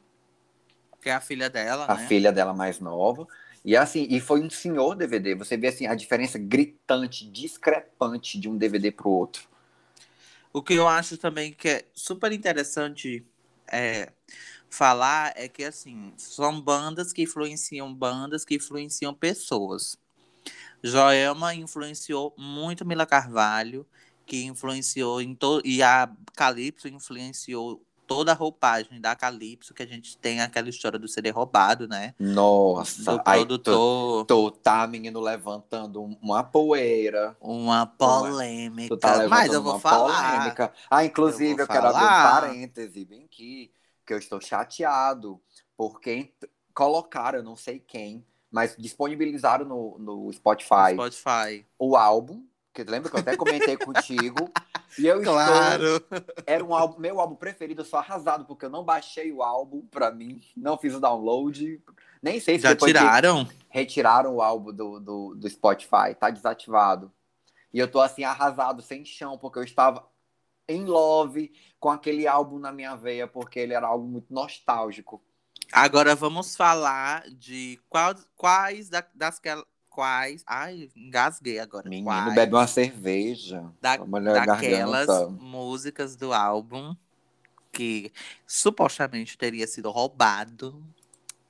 [1.02, 2.06] Que é a filha dela, a né?
[2.06, 3.28] filha dela mais nova.
[3.62, 5.34] E assim, e foi um senhor DVD.
[5.34, 9.46] Você vê assim a diferença gritante, discrepante de um DVD pro outro.
[10.50, 13.22] O que eu acho também que é super interessante
[13.70, 14.10] é,
[14.70, 19.98] falar é que, assim, são bandas que influenciam bandas que influenciam pessoas.
[20.82, 23.86] Joelma influenciou muito Mila Carvalho,
[24.26, 25.62] que influenciou em todo.
[25.66, 30.98] E a Calypso influenciou toda a roupagem da Calypso, que a gente tem aquela história
[30.98, 32.14] do CD roubado, né?
[32.18, 34.26] Nossa, Do produtor.
[34.26, 37.36] tô, tá, menino, levantando uma poeira.
[37.40, 38.94] Uma polêmica.
[38.94, 40.32] Tu tá levantando Mas eu vou uma falar.
[40.36, 40.72] polêmica.
[40.90, 43.72] Ah, inclusive, Eu eu, quero abrir um parêntese bem aqui,
[44.06, 45.40] que eu estou chateado,
[45.76, 46.34] porque
[46.74, 51.66] colocaram, não sei quem, mas disponibilizaram no, no Spotify Spotify.
[51.78, 54.50] o álbum, que lembra que eu até comentei contigo,
[54.98, 56.04] e eu estou Claro.
[56.46, 59.86] era um álbum, meu álbum preferido, eu sou arrasado, porque eu não baixei o álbum
[59.86, 61.82] pra mim, não fiz o download.
[62.22, 63.48] Nem sei se Já tiraram?
[63.68, 67.12] retiraram o álbum do, do, do Spotify, tá desativado.
[67.72, 70.06] E eu tô assim, arrasado, sem chão, porque eu estava
[70.68, 75.22] em love com aquele álbum na minha veia, porque ele era algo muito nostálgico.
[75.72, 79.38] Agora vamos falar de quais, quais da- das
[79.92, 80.42] quais.
[80.46, 81.88] Ai, engasguei agora.
[81.88, 83.64] Menino, quais bebe uma cerveja.
[83.80, 85.28] da- daquelas garganta.
[85.40, 86.94] músicas do álbum
[87.70, 88.12] que
[88.46, 90.82] supostamente teria sido roubado.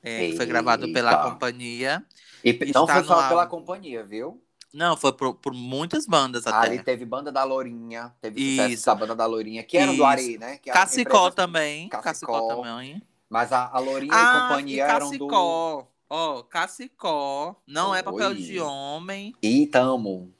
[0.05, 2.05] é, foi gravado pela companhia.
[2.45, 3.57] E não está foi só pela álbum.
[3.59, 4.43] companhia, viu?
[4.75, 6.57] Não, foi por, por muitas bandas até.
[6.71, 8.87] Ali teve Banda da Lourinha, teve sucesso Isso.
[8.87, 10.05] da Banda da Lourinha, que era do Isso.
[10.05, 10.59] Ari, né?
[10.59, 11.89] Que Cacicó empresa- também.
[11.89, 12.03] Cacicó.
[12.03, 13.03] Cacicó também.
[13.29, 15.87] Mas a, a Lourinha e Ah, companhia e eram do.
[16.15, 18.35] Ó, Cacicó, não é papel Oi.
[18.35, 19.35] de homem.
[19.41, 20.31] E tamo.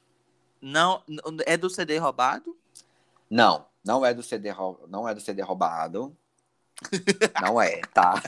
[0.61, 1.01] Não,
[1.47, 2.55] é do CD roubado?
[3.27, 4.53] Não, não é do CD,
[4.87, 6.15] não é do CD roubado.
[7.41, 8.21] Não é, tá?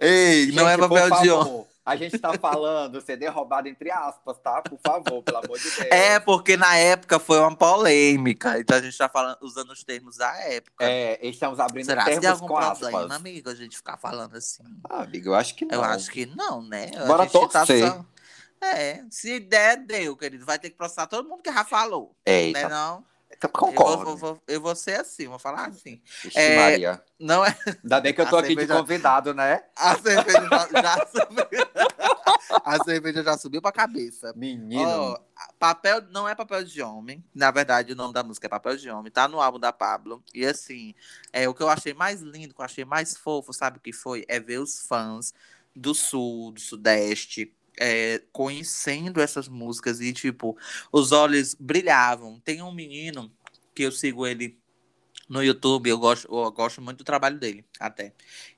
[0.00, 1.66] Ei, não é Gente, papel de homem.
[1.86, 4.60] A gente tá falando CD roubado entre aspas, tá?
[4.60, 5.88] Por favor, pelo amor de Deus.
[5.92, 8.58] É, porque na época foi uma polêmica.
[8.58, 10.84] Então a gente tá falando, usando os termos da época.
[10.84, 13.16] É, estamos abrindo Será que tem termos algum com problema, aspas.
[13.16, 14.64] amigo, a gente ficar falando assim?
[14.90, 15.74] Ah, amigo, eu acho que não.
[15.74, 16.90] Eu acho que não, né?
[16.96, 17.86] A Bora gente torcer.
[17.88, 18.04] só-
[18.60, 20.44] É, se der, deu, querido.
[20.44, 22.16] Vai ter que processar todo mundo que já falou.
[22.26, 23.04] Eita, Né, não?
[23.30, 24.04] Então Eu vou, concordo.
[24.04, 26.00] vou- vou- eu vou ser assim, vou falar assim.
[26.24, 27.02] Ixi, É, Maria.
[27.18, 27.56] Não é.
[27.82, 29.62] Ainda bem que eu tô a aqui de cerveja- convidado, né?
[29.76, 31.66] A cerveja já, já subiu.
[32.64, 34.32] A cerveja já subiu pra cabeça.
[34.36, 34.82] Menino.
[34.88, 35.18] Ó,
[35.58, 37.24] papel não é papel de homem.
[37.34, 39.10] Na verdade, o nome da música é Papel de Homem.
[39.10, 40.22] Tá no álbum da Pablo.
[40.34, 40.94] E assim,
[41.32, 43.92] é o que eu achei mais lindo, que eu achei mais fofo, sabe o que
[43.92, 44.24] foi?
[44.28, 45.32] É ver os fãs
[45.74, 50.56] do sul, do sudeste, é, conhecendo essas músicas e tipo,
[50.92, 52.40] os olhos brilhavam.
[52.40, 53.32] Tem um menino
[53.74, 54.58] que eu sigo ele
[55.28, 58.12] no YouTube, eu gosto, eu gosto muito do trabalho dele, até.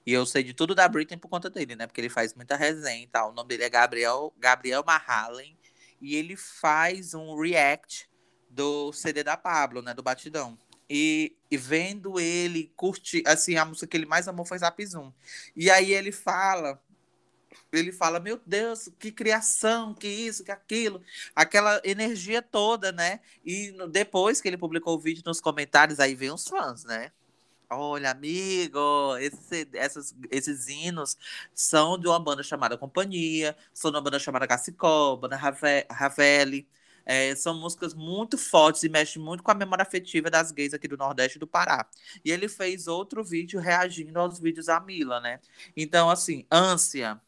[0.07, 1.87] E eu sei de tudo da Britney por conta dele, né?
[1.87, 3.31] Porque ele faz muita resenha e tal.
[3.31, 5.57] O nome dele é Gabriel, Gabriel Mahalen.
[6.01, 8.09] E ele faz um react
[8.51, 9.95] do CD da Pablo, né?
[9.95, 10.59] Do Batidão.
[10.89, 15.13] E, e vendo ele curtir, assim, a música que ele mais amou foi Zap Zoom.
[15.55, 16.83] E aí ele fala,
[17.73, 21.03] ele fala, meu Deus, que criação, que isso, que aquilo.
[21.35, 23.21] Aquela energia toda, né?
[23.45, 27.13] E depois que ele publicou o vídeo nos comentários, aí vem os fãs, né?
[27.71, 31.19] Olha, amigo, esse, essas, esses hinos
[31.55, 36.67] são de uma banda chamada Companhia, são de uma banda chamada Cacicó, banda Rave- Ravelli.
[37.05, 40.87] É, são músicas muito fortes e mexem muito com a memória afetiva das gays aqui
[40.87, 41.87] do Nordeste do Pará.
[42.25, 45.41] E ele fez outro vídeo reagindo aos vídeos da Mila, né?
[45.77, 47.21] Então, assim, Ânsia.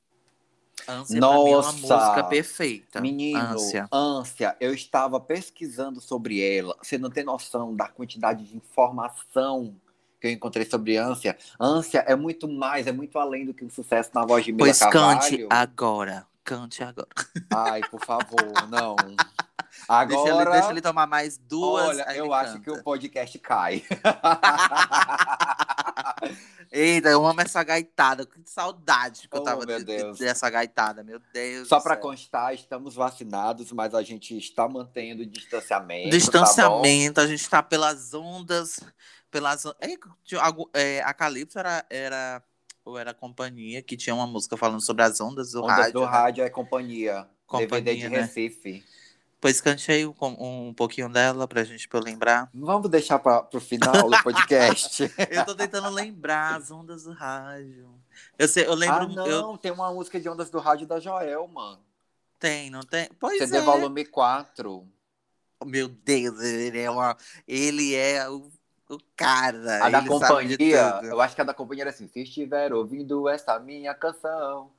[0.89, 1.73] Ânsia pra mim é uma Nossa!
[1.97, 3.01] música perfeita.
[3.01, 3.89] Menino, Ânsia.
[3.93, 4.57] ânsia.
[4.61, 6.77] eu estava pesquisando sobre ela.
[6.83, 9.75] Você não tem noção da quantidade de informação
[10.21, 11.37] que eu encontrei sobre ânsia.
[11.59, 14.67] Ânsia é muito mais, é muito além do que um sucesso na voz de Mila
[14.67, 15.21] Pois Carvalho.
[15.21, 16.27] cante agora.
[16.45, 17.09] Cante agora.
[17.55, 18.97] Ai, por favor, não.
[18.97, 21.89] Deixa, ele, Agora, deixa ele tomar mais duas.
[21.89, 22.65] olha, eu acho canta.
[22.65, 23.83] que o podcast cai.
[26.73, 28.25] Eita, eu amo essa gaitada.
[28.25, 30.19] Que saudade que eu Oh, tava meu de- Deus.
[30.19, 31.67] dessa gaitada, meu Deus.
[31.69, 36.11] Só do para constar, estamos vacinados, mas a gente está mantendo o distanciamento.
[36.11, 38.79] Tá Distanciamento, a gente tá pelas ondas.
[39.31, 39.97] Pelas é,
[40.75, 42.43] é, a Calypso era, era.
[42.85, 45.63] Ou era a companhia que tinha uma música falando sobre as ondas do?
[45.63, 45.93] Ondas rádio.
[45.93, 46.07] do né?
[46.07, 47.29] rádio é companhia.
[47.53, 48.21] DVD de Companhia, né?
[48.23, 48.85] Recife.
[49.41, 52.51] Pois cantei um, um pouquinho dela pra gente pra eu lembrar.
[52.53, 55.11] Vamos deixar para o final do podcast.
[55.31, 57.89] Eu tô tentando lembrar as ondas do rádio.
[58.39, 58.97] Eu, sei, eu lembro.
[58.97, 61.81] ah, não, Eu, tem uma música de Ondas do Rádio da Joelma.
[62.39, 63.09] tem, não tem?
[63.19, 63.61] Pois CD é.
[63.63, 64.87] volume 4.
[65.65, 67.17] Meu Deus, ele é uma.
[67.47, 68.51] Ele é o,
[68.91, 69.87] o cara.
[69.87, 73.59] A da companhia, eu acho que a da companhia era assim, se estiver ouvindo essa
[73.59, 74.71] minha canção,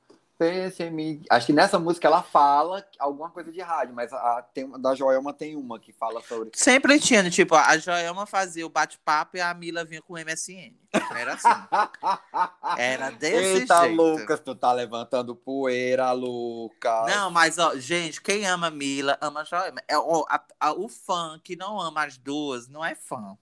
[0.90, 1.22] mim.
[1.30, 5.32] Acho que nessa música ela fala alguma coisa de rádio, mas a, tem, da Joelma
[5.32, 6.50] tem uma que fala sobre.
[6.54, 10.74] Sempre tinha, tipo, a Joelma fazia o bate-papo e a Mila vinha com o MSN.
[11.14, 11.48] Era assim.
[12.76, 14.02] Era desse Eita, jeito.
[14.02, 17.06] Lucas, tu tá levantando poeira, Lucas.
[17.06, 19.80] Não, mas, ó, gente, quem ama Mila, ama Joelma.
[19.88, 23.36] É, ó, a- a- o fã que não ama as duas não é fã.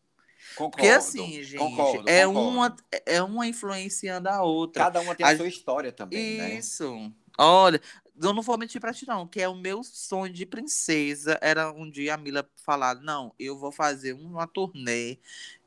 [0.54, 2.48] Concordo, Porque assim, gente, concordo, é, concordo.
[2.50, 4.84] Uma, é uma influenciando a outra.
[4.84, 6.58] Cada uma tem a, a- sua história também, né?
[6.58, 7.12] Isso.
[7.38, 7.80] Olha,
[8.22, 11.38] eu não vou mentir pra ti, não, que é o meu sonho de princesa.
[11.40, 15.18] Era um dia a Mila falar: não, eu vou fazer uma turnê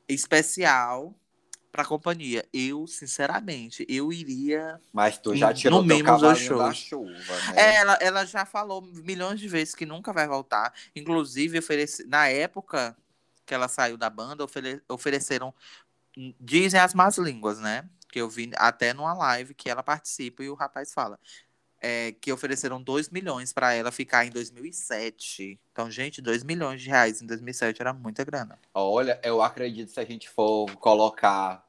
[0.07, 1.15] especial
[1.71, 2.47] pra companhia.
[2.53, 4.79] Eu, sinceramente, eu iria.
[4.93, 7.13] Mas tu já No tirou teu os dois cavalinho da chuva,
[7.53, 7.55] né?
[7.57, 10.71] É, ela, ela já falou milhões de vezes que nunca vai voltar.
[10.95, 12.05] Inclusive, oferece...
[12.05, 12.95] na época
[13.45, 15.53] que ela saiu da banda, ofere- ofereceram.
[16.39, 17.89] Dizem as más línguas, né?
[18.11, 21.19] Que eu vi até numa live que ela participa e o rapaz fala.
[21.85, 25.59] é, que ofereceram 2 milhões pra ela ficar em 2007.
[25.69, 28.57] Então, gente, 2 milhões de reais em 2007 era muita grana.
[28.73, 31.67] Olha, eu acredito se a gente for colocar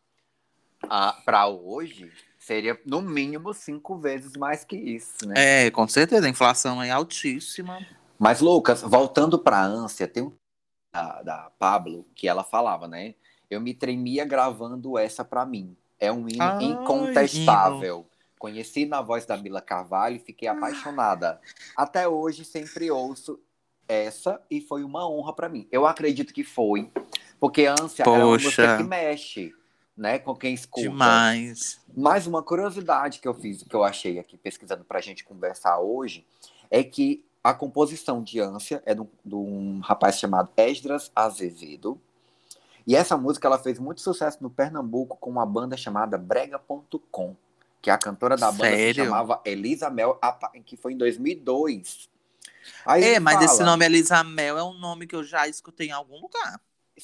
[0.89, 5.35] a, pra hoje, seria no mínimo cinco vezes mais que isso, né?
[5.67, 7.85] É, com certeza, a inflação é altíssima.
[8.17, 10.33] Mas, Lucas, voltando pra ânsia, tem um
[10.95, 13.15] da, da Pablo que ela falava, né?
[13.51, 15.77] Eu me tremia gravando essa pra mim.
[15.99, 18.07] É um hino Ai, incontestável.
[18.39, 20.53] Conheci na voz da Mila Carvalho e fiquei Ah.
[20.53, 21.41] apaixonada.
[21.77, 23.41] Até hoje sempre ouço
[23.89, 25.67] essa e foi uma honra pra mim.
[25.71, 26.91] Eu acredito que foi,
[27.41, 28.45] porque ânsia é uma Poxa.
[28.45, 29.55] música que mexe.
[29.97, 30.19] né?
[30.19, 30.83] Com quem escuta.
[30.89, 31.81] Demais.
[31.97, 35.79] Mais uma curiosidade que eu fiz, que eu achei aqui pesquisando para a gente conversar
[35.79, 36.27] hoje,
[36.69, 42.01] é que a composição de Ânsia é de um, de um rapaz chamado Esdras Azevedo.
[42.87, 47.37] E essa música ela fez muito sucesso no Pernambuco com uma banda chamada Brega.com,
[47.83, 48.95] que a cantora da banda Sério?
[48.95, 50.19] se chamava Elisa Mel,
[50.65, 52.09] que foi em 2002.
[52.87, 55.89] Aí É, mas fala- esse nome Elisa Mel é um nome que eu já escutei
[55.89, 56.61] em algum lugar.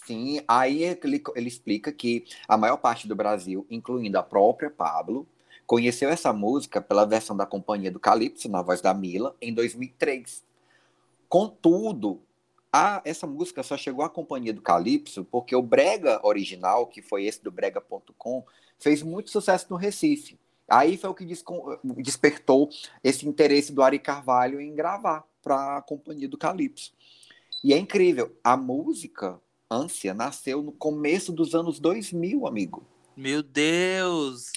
[0.06, 5.26] Sim, aí ele, ele explica que a maior parte do Brasil, incluindo a própria Pablo,
[5.70, 10.42] conheceu essa música pela versão da Companhia do Calypso, na voz da Mila, em 2003.
[11.28, 12.20] Contudo,
[12.72, 17.24] a, essa música só chegou à Companhia do Calypso porque o Brega original, que foi
[17.24, 18.44] esse do Brega.com,
[18.80, 20.36] fez muito sucesso no Recife.
[20.68, 21.24] Aí foi o que
[22.02, 22.68] despertou
[23.04, 26.92] esse interesse do Ari Carvalho em gravar para a Companhia do Calypso.
[27.62, 32.84] E é incrível, a música Ânsia nasceu no começo dos anos 2000, amigo.
[33.16, 34.50] Meu Deus!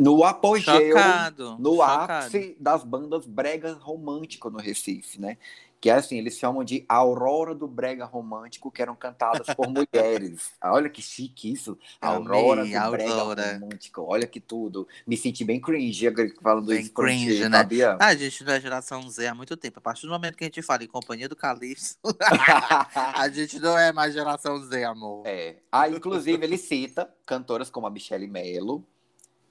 [0.00, 1.56] No apogeu, Chocado.
[1.58, 2.12] no chocado.
[2.12, 5.36] ápice das bandas brega romântico no Recife, né?
[5.78, 10.52] Que é assim, eles chamam de Aurora do Brega Romântico, que eram cantadas por mulheres.
[10.62, 11.78] Olha que chique isso.
[12.02, 13.52] Aurora Amei, do Brega Aurora.
[13.58, 14.02] Romântico.
[14.06, 14.86] Olha que tudo.
[15.06, 16.06] Me senti bem cringe
[16.42, 16.88] falando Bem isso.
[16.90, 17.58] ti, cringe, né?
[17.58, 17.96] sabia?
[17.98, 19.78] Ah, a gente não é geração Z há muito tempo.
[19.78, 21.96] A partir do momento que a gente fala em Companhia do Calypso,
[23.14, 25.26] a gente não é mais geração Z, amor.
[25.26, 25.56] É.
[25.72, 28.84] Ah, inclusive, ele cita cantoras como a Michelle Mello,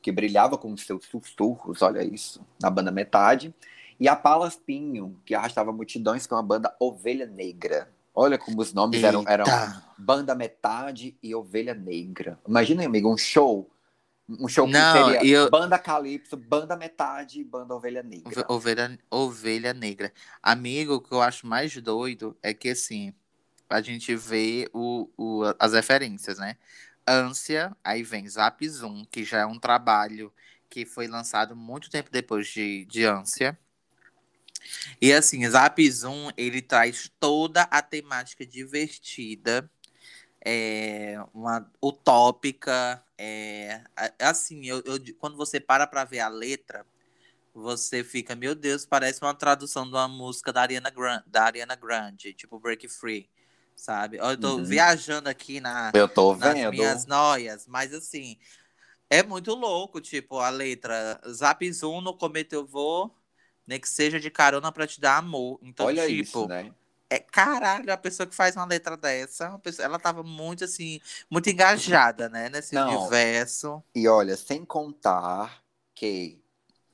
[0.01, 3.53] que brilhava com seus sussurros, olha isso, na banda Metade,
[3.99, 7.89] e a Palas Pinho, que arrastava multidões com a banda Ovelha Negra.
[8.15, 9.45] Olha como os nomes eram, eram.
[9.97, 12.39] Banda Metade e Ovelha Negra.
[12.47, 13.69] Imagina, amigo, um show.
[14.27, 18.29] Um show que Não, seria eu- Banda Calypso, Banda Metade e Banda Ovelha Negra.
[18.29, 20.13] Ove- Ovelha, ovelha negra.
[20.41, 23.13] Amigo, o que eu acho mais doido é que, assim,
[23.69, 26.57] a gente vê o, o, as referências, né?
[27.10, 30.34] Ânsia, aí vem Zap Zoom, que já é um trabalho
[30.69, 33.58] que foi lançado muito tempo depois de, de Ânsia.
[35.02, 39.69] E assim, Zap Zoom, ele traz toda a temática divertida,
[40.45, 43.84] é, uma utópica, é,
[44.19, 46.86] assim, eu, eu- quando você para pra ver a letra,
[47.54, 51.76] você fica, meu Deus, parece uma tradução de uma música da Ariana Grande, da Ariana
[51.76, 53.30] Grande tipo Break Free,
[53.79, 54.17] sabe?
[54.17, 54.63] Eu tô Uhum.
[54.63, 56.71] viajando aqui na, Eu tô nas vendo.
[56.71, 58.37] minhas noias, mas assim,
[59.09, 63.15] é muito louco, tipo, a letra Zap Zoom no cometa eu vou,
[63.67, 65.59] nem que seja de carona pra te dar amor.
[65.63, 66.71] Então, Olha tipo, isso, né?
[67.09, 71.01] é caralho, a pessoa que faz uma letra dessa, uma pessoa- ela tava muito assim,
[71.29, 72.85] muito engajada, né, nesse Não.
[72.85, 73.83] universo.
[73.95, 75.63] E olha, sem contar
[75.95, 76.39] que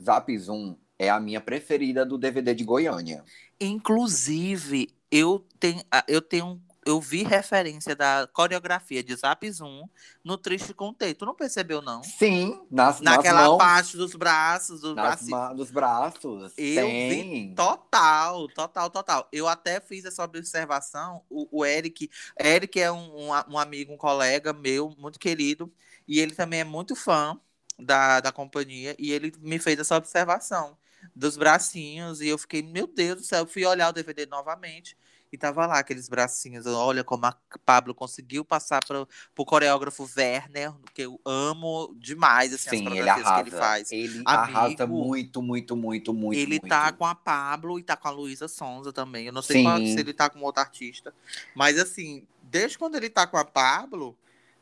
[0.02, 3.24] Zap Zoom é a minha preferida do DVD de Goiânia.
[3.60, 9.90] Inclusive, eu tenho, ah, eu tenho, eu vi referência da coreografia de Zap Zoom
[10.24, 11.16] no Triste Contei.
[11.16, 12.04] Tu não percebeu, não?
[12.04, 15.30] Sim, nas, Naquela nas mãos, parte dos braços, do nas braço.
[15.30, 16.54] ma- dos braços.
[16.56, 17.56] Eu Tem.
[17.56, 19.28] Total, total, total.
[19.32, 21.24] Eu até fiz essa observação.
[21.30, 25.74] O, o Eric, Eric é um, um, um amigo, um colega meu, muito querido,
[26.08, 27.40] e ele também é muito fã
[27.80, 30.78] da, da companhia, e ele me fez essa observação
[31.16, 34.96] dos bracinhos, e eu fiquei, meu Deus do céu, eu fui olhar o DVD novamente.
[35.36, 39.02] E tava lá aqueles bracinhos, olha como a Pablo conseguiu passar para
[39.38, 43.44] o coreógrafo Werner, que eu amo demais assim, as Sim, ele coreografias arrasa.
[43.44, 43.92] que ele faz.
[43.92, 46.40] Ele Amigo, arrasa muito, muito, muito, muito.
[46.40, 46.68] Ele muito.
[46.70, 49.26] tá com a Pablo e tá com a Luísa Sonza também.
[49.28, 51.14] Eu não sei qual- se ele tá com outro artista.
[51.54, 54.18] Mas assim, desde quando ele tá com a Pablo,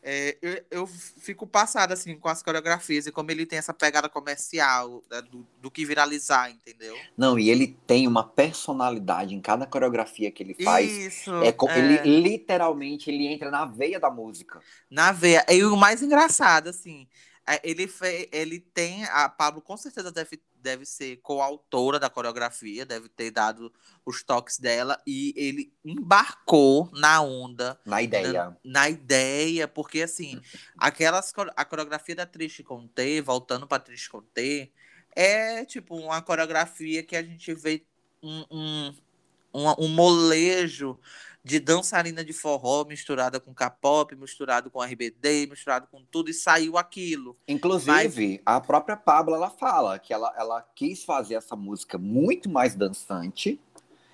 [0.05, 4.09] é, eu, eu fico passada assim com as coreografias e como ele tem essa pegada
[4.09, 6.93] comercial né, do, do que viralizar, entendeu?
[7.17, 10.91] Não, e ele tem uma personalidade em cada coreografia que ele faz.
[10.91, 11.31] Isso.
[11.41, 11.79] É, é.
[11.79, 14.59] Ele literalmente ele entra na veia da música.
[14.89, 15.45] Na veia.
[15.49, 17.07] E o mais engraçado, assim,
[17.63, 18.29] ele, fe...
[18.31, 19.05] ele tem.
[19.05, 23.71] A Pablo com certeza deve, deve ser coautora da coreografia, deve ter dado
[24.05, 28.31] os toques dela, e ele embarcou na onda, Na ideia.
[28.33, 30.41] na, na ideia, porque assim,
[30.77, 34.69] aquelas, a coreografia da Triste Conté, voltando pra Triste Conté,
[35.15, 37.85] é tipo uma coreografia que a gente vê
[38.21, 38.95] um, um,
[39.53, 40.97] um, um molejo
[41.43, 46.77] de dançarina de forró misturada com K-pop, misturado com RBD, misturado com tudo, e saiu
[46.77, 47.37] aquilo.
[47.47, 52.75] Inclusive, a própria Pablo ela fala que ela, ela quis fazer essa música muito mais
[52.75, 53.59] dançante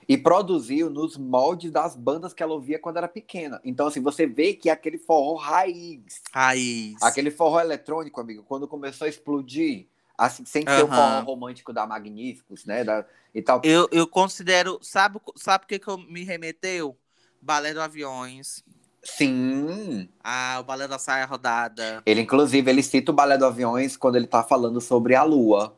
[0.07, 3.61] e produziu nos moldes das bandas que ela ouvia quando era pequena.
[3.63, 6.95] Então, assim, você vê que é aquele forró raiz, Raiz.
[7.03, 9.85] aquele forró eletrônico, amigo, quando começou a explodir,
[10.17, 10.95] assim, sem ser o Aham.
[10.95, 12.83] forró romântico da Magníficos, né?
[12.83, 13.05] Da,
[13.35, 13.61] e tal.
[13.63, 14.79] Eu, eu considero.
[14.81, 16.97] Sabe, sabe o que, que eu me remeteu?
[17.41, 18.63] Balé do Aviões.
[19.03, 20.09] Sim.
[20.23, 22.01] Ah, o balé da saia rodada.
[22.05, 25.75] Ele, inclusive, ele cita o balé do aviões quando ele tá falando sobre a lua.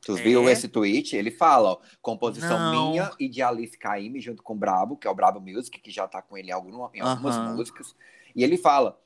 [0.00, 0.22] Tu É?
[0.22, 1.16] viu esse tweet?
[1.16, 2.90] Ele fala, ó, composição Não.
[2.90, 5.90] minha e de Alice Caymmi junto com o Brabo, que é o Brabo Music, que
[5.90, 7.94] já tá com ele em, alguma- em algumas músicas.
[8.34, 8.98] E ele fala,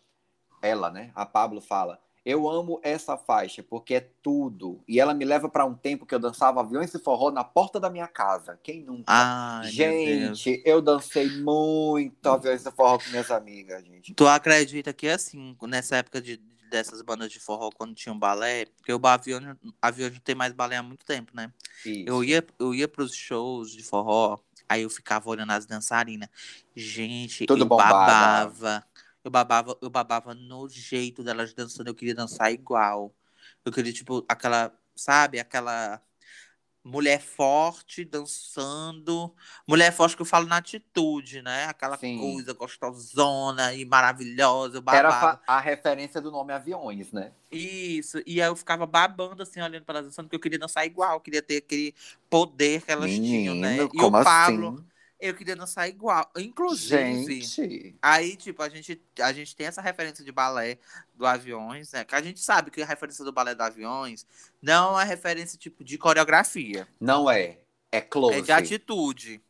[0.61, 1.11] ela, né?
[1.15, 4.83] A Pablo fala, eu amo essa faixa porque é tudo.
[4.87, 7.81] E ela me leva pra um tempo que eu dançava aviões de forró na porta
[7.81, 8.59] da minha casa.
[8.63, 9.05] Quem nunca?
[9.09, 14.15] Ai, gente, eu dancei muito aviões de forró com minhas amigas, gente.
[14.15, 18.67] Tu acredita que assim, nessa época de, dessas bandas de forró, quando tinha um balé,
[18.77, 21.53] porque o avião, avião não tem mais balé há muito tempo, né?
[21.85, 22.05] Isso.
[22.07, 26.29] Eu ia, eu ia pros shows de forró, aí eu ficava olhando as dançarinas.
[26.75, 28.47] Gente, Tudo eu bombada.
[28.47, 28.85] babava.
[29.25, 33.15] Eu babava, eu babava no jeito delas dançando, eu queria dançar igual.
[33.65, 36.03] Eu queria, tipo, aquela, sabe, aquela
[36.85, 39.33] mulher forte dançando.
[39.67, 41.67] Mulher forte que eu falo na atitude, né?
[41.67, 42.19] Aquela Sim.
[42.19, 44.79] coisa gostosona e maravilhosa.
[44.79, 47.33] Eu Era a referência do nome aviões, né?
[47.51, 50.87] Isso, e aí eu ficava babando assim, olhando para elas dançando, porque eu queria dançar
[50.87, 51.95] igual, eu queria ter aquele
[52.31, 53.77] poder que elas tinham, né?
[53.77, 54.92] Menino, E como o Pablo, assim?
[55.23, 56.29] Eu queria dançar igual.
[56.37, 57.97] Inclusive, Gente.
[58.03, 60.79] aí, tipo, a gente, a gente tem essa referência de balé
[61.15, 62.05] do Aviões, né?
[62.05, 64.27] Que a gente sabe que a referência do balé do Aviões
[64.61, 67.59] não é referência, tipo, de coreografia, Não é.
[67.91, 68.39] É close.
[68.39, 69.41] é de atitude.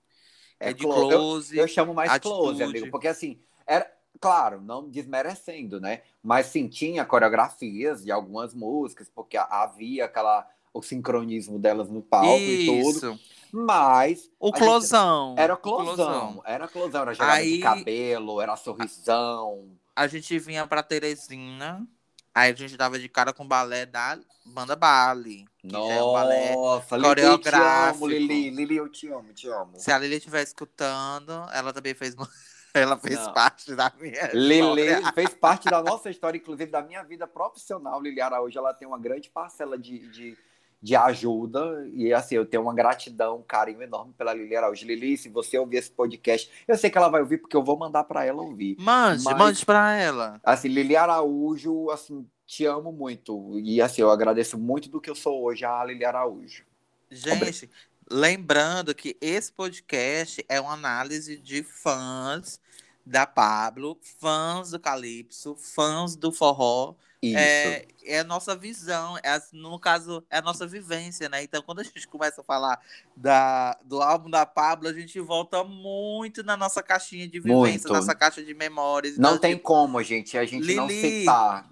[0.61, 1.57] É, de clo- eu- close.
[1.57, 2.79] Eu, chamo mais close, atitude.
[2.79, 2.91] amigo.
[2.91, 3.91] Porque assim, era.
[4.21, 6.03] Claro, não desmerecendo, né?
[6.23, 10.49] Mas sim, tinha coreografias de algumas músicas, porque havia aquela.
[10.75, 13.19] O sincronismo delas no palco e tudo.
[13.53, 14.31] Mas.
[14.41, 15.35] O a gente- closão.
[15.39, 16.43] Era o closão.
[16.45, 17.03] Era closão.
[17.03, 19.77] Era Aí- de cabelo, era sorrisão.
[19.95, 21.87] a gente vinha pra Teresina,
[22.35, 25.45] aí a gente dava de cara com o balé da banda Bali.
[25.63, 26.55] Já é um balé.
[26.55, 28.51] Nossa, Lili, eu te amo, Lili.
[28.51, 29.73] Lili, eu te amo, te amo.
[29.79, 32.17] Se a Lili estiver escutando, ela também fez.
[32.75, 33.35] Ela fez Não.
[33.35, 34.31] parte da minha.
[34.33, 35.13] Lili história.
[35.13, 38.01] fez parte da nossa história, inclusive da minha vida profissional.
[38.01, 40.39] Lili Araújo, ela tem uma grande parcela de, de,
[40.83, 41.89] de ajuda.
[41.95, 44.85] E assim, eu tenho uma gratidão, um carinho enorme pela Lili Araújo.
[44.85, 47.79] Lili, se você ouvir esse podcast, eu sei que ela vai ouvir, porque eu vou
[47.79, 48.77] mandar para ela ouvir.
[48.81, 50.41] Mande, Mas- mande pra ela.
[50.43, 53.59] Assim, Lili Araújo, assim, te amo muito.
[53.61, 56.65] E assim, eu agradeço muito do que eu sou hoje a Lili Araújo.
[57.11, 57.71] Gente,
[58.11, 62.61] lembrando que esse podcast é uma análise de fãs
[63.05, 66.95] da Pablo, fãs do Calypso, fãs do forró.
[67.23, 67.39] Isso.
[67.39, 71.43] É, é a nossa visão, é a- no caso, é a nossa vivência, né?
[71.43, 72.81] Então, quando a gente começa a falar
[73.17, 77.93] da, do álbum da Pablo, a gente volta muito na nossa caixinha de vivência, Muito.
[77.93, 79.17] nossa caixa de memórias.
[79.19, 81.71] Não Então, tem tipo, como, gente, a gente não Lili, citar.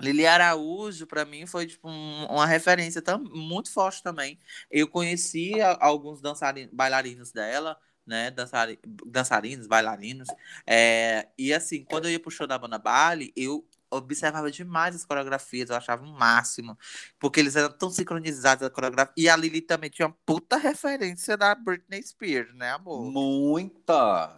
[0.00, 4.38] Lili Araújo, pra mim, foi tipo, um- uma referência tam, muito forte também.
[4.70, 7.76] Eu conhecia alguns dançarinos, bailarinos dela,
[8.06, 8.30] né?
[8.30, 10.28] Dançari, dançarinos, bailarinos.
[10.66, 15.04] É, e assim, quando eu ia pro show da banda Bali, eu observava demais as
[15.04, 16.78] coreografias, eu achava o máximo.
[17.18, 19.12] Porque eles eram tão sincronizados a coreografia.
[19.16, 23.04] E a Lili também tinha uma puta referência da Britney Spears, né, amor?
[23.04, 24.36] Muita.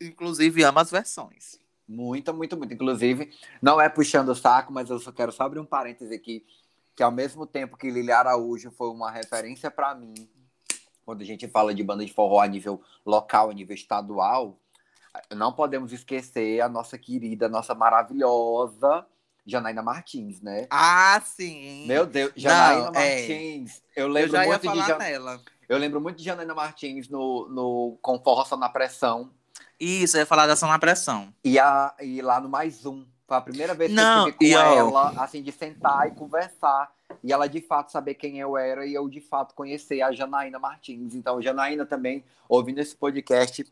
[0.00, 1.60] Inclusive, ama as versões.
[1.86, 2.74] Muita, muito, muito.
[2.74, 6.44] Inclusive, não é puxando o saco, mas eu só quero só abrir um parêntese aqui,
[6.96, 10.14] que ao mesmo tempo que Lili Araújo foi uma referência para mim,
[11.04, 14.58] quando a gente fala de banda de forró a nível local, a nível estadual,
[15.34, 19.06] não podemos esquecer a nossa querida, nossa maravilhosa
[19.44, 20.66] Janaína Martins, né?
[20.70, 21.86] Ah, sim!
[21.86, 23.18] Meu Deus, Janaína Não, é.
[23.18, 23.82] Martins.
[23.96, 25.40] Eu eu lembro já ia muito de Jan- nela.
[25.68, 29.30] eu lembro muito de Janaína Martins no, no com Forró Só na Pressão.
[29.80, 31.34] Isso, eu ia falar dessa na pressão.
[31.44, 33.04] E, a, e lá no Mais Um.
[33.26, 36.12] Foi a primeira vez que Não, eu tive com ó- ela, assim, de sentar e
[36.12, 36.92] conversar.
[37.24, 40.58] E ela, de fato, saber quem eu era e eu, de fato, conhecer a Janaína
[40.58, 41.14] Martins.
[41.16, 43.64] Então, Janaína também, ouvindo esse podcast,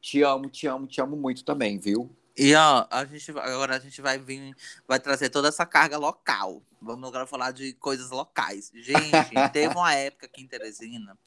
[0.00, 2.10] te amo, te amo, te amo muito também, viu?
[2.36, 6.62] E ó, a gente, agora a gente vai vir, vai trazer toda essa carga local.
[6.80, 8.70] Vamos agora falar de coisas locais.
[8.74, 11.18] Gente, teve uma época aqui em Teresina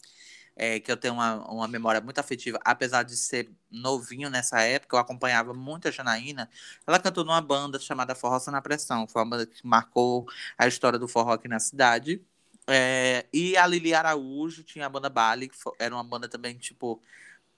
[0.55, 4.95] é, que eu tenho uma, uma memória muito afetiva, apesar de ser novinho nessa época,
[4.95, 6.49] eu acompanhava muito a Janaína.
[6.85, 9.07] Ela cantou numa banda chamada Forró na Pressão.
[9.07, 12.21] Foi uma banda que marcou a história do forró aqui na cidade.
[12.67, 16.57] É, e a Lili Araújo tinha a banda Bali, que fo- era uma banda também,
[16.57, 17.01] tipo,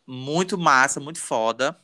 [0.08, 1.80] muito massa, muito foda.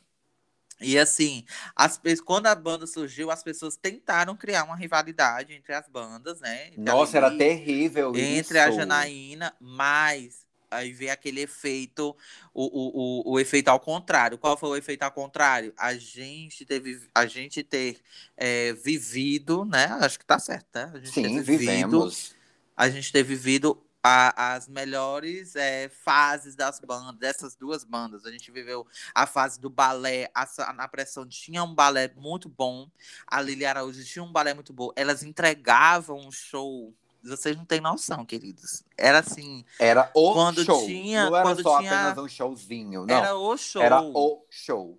[0.80, 1.44] E assim,
[1.76, 6.68] as, quando a banda surgiu, as pessoas tentaram criar uma rivalidade entre as bandas, né?
[6.68, 8.78] Entre a Nossa, era terrível entre a isso.
[8.78, 12.16] Janaína, mas aí vem aquele efeito,
[12.52, 14.38] o, o, o, o efeito ao contrário.
[14.38, 15.72] Qual foi o efeito ao contrário?
[15.76, 18.00] A gente teve, a gente ter
[18.36, 19.86] é, vivido, né?
[20.00, 20.90] Acho que tá certo, né?
[20.94, 22.34] A gente ter Sim, vivido, vivemos.
[22.76, 28.26] a gente ter vivido a, as melhores é, fases das bandas, dessas duas bandas.
[28.26, 32.88] A gente viveu a fase do balé, a, na pressão tinha um balé muito bom,
[33.26, 34.90] a Lili Araújo tinha um balé muito bom.
[34.96, 36.92] Elas entregavam um show.
[37.22, 38.82] Vocês não têm noção, queridos.
[38.98, 39.64] Era assim.
[39.78, 40.84] Era o quando show.
[40.84, 43.14] Tinha, não era quando só tinha, apenas um showzinho, não.
[43.14, 43.82] Era o show.
[43.82, 44.98] Era o show.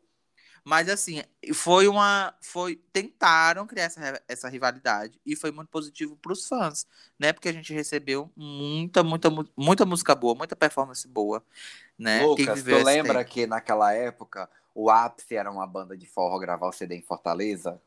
[0.63, 1.21] Mas assim,
[1.53, 2.33] foi uma.
[2.41, 6.87] Foi, tentaram criar essa, essa rivalidade e foi muito positivo para os fãs,
[7.19, 7.33] né?
[7.33, 11.43] Porque a gente recebeu muita, muita, muita música boa, muita performance boa.
[11.99, 12.23] Né?
[12.23, 13.31] Lucas, tu lembra tempo?
[13.31, 17.79] que naquela época o ápice era uma banda de forró gravar o CD em Fortaleza?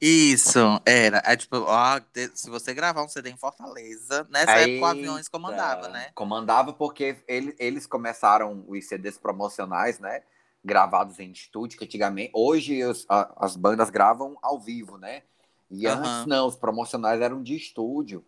[0.00, 1.22] Isso, era.
[1.24, 2.00] É tipo, ó,
[2.34, 6.10] se você gravar um CD em Fortaleza, nessa Aí, época o Aviões comandava, né?
[6.14, 10.22] Comandava porque ele, eles começaram os CDs promocionais, né?
[10.64, 12.30] Gravados em estúdio, que antigamente.
[12.34, 15.22] Hoje os, a, as bandas gravam ao vivo, né?
[15.70, 15.92] E uhum.
[15.94, 18.24] antes não, os promocionais eram de estúdio,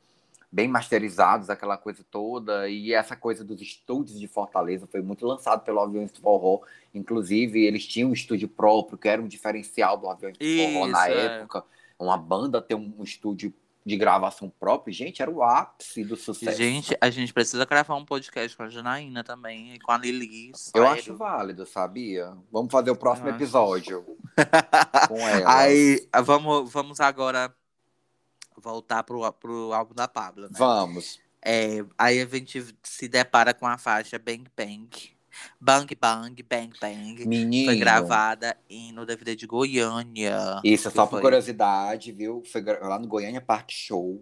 [0.51, 2.69] bem masterizados, aquela coisa toda.
[2.69, 6.61] E essa coisa dos estúdios de Fortaleza foi muito lançado pelo Aviões do Forró.
[6.95, 11.09] Inclusive, eles tinham um estúdio próprio, que era um diferencial do Aviões do Forró na
[11.09, 11.27] é.
[11.27, 11.65] época.
[11.99, 13.53] Uma banda ter um, um estúdio
[13.85, 16.57] de gravação própria, gente, era o ápice do sucesso.
[16.57, 20.53] Gente, a gente precisa gravar um podcast com a Janaína também, e com a Lili.
[20.75, 22.33] Eu acho válido, sabia?
[22.51, 24.05] Vamos fazer o próximo Eu episódio
[25.09, 25.59] com ela.
[25.59, 27.53] Aí, vamos, vamos agora
[28.57, 30.57] voltar pro, pro álbum da Pablo, né?
[30.57, 31.21] Vamos.
[31.45, 34.89] É, aí a gente se depara com a faixa Bang Bang.
[35.61, 37.27] Bang Bang, Bang Bang.
[37.27, 37.71] Menino.
[37.71, 40.61] Foi gravada em, no DVD de Goiânia.
[40.65, 42.43] Isso, só por curiosidade, viu?
[42.51, 44.21] Foi lá no Goiânia Park Show.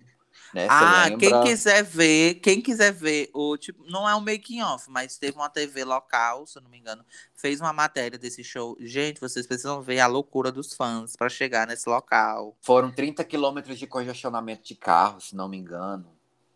[0.52, 0.66] Né?
[0.68, 5.16] Ah, quem quiser ver, quem quiser ver, o tipo, não é um making off, mas
[5.16, 7.04] teve uma TV local, se eu não me engano,
[7.36, 8.76] fez uma matéria desse show.
[8.80, 12.56] Gente, vocês precisam ver a loucura dos fãs para chegar nesse local.
[12.60, 16.06] Foram 30 quilômetros de congestionamento de carro, se não me engano.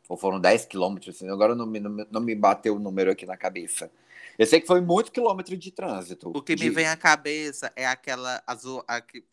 [0.09, 3.90] Ou foram 10 quilômetros, agora não me, não me bateu o número aqui na cabeça.
[4.39, 6.30] Eu sei que foi muito quilômetro de trânsito.
[6.35, 6.64] O que de...
[6.64, 8.85] me vem à cabeça é aquela azul,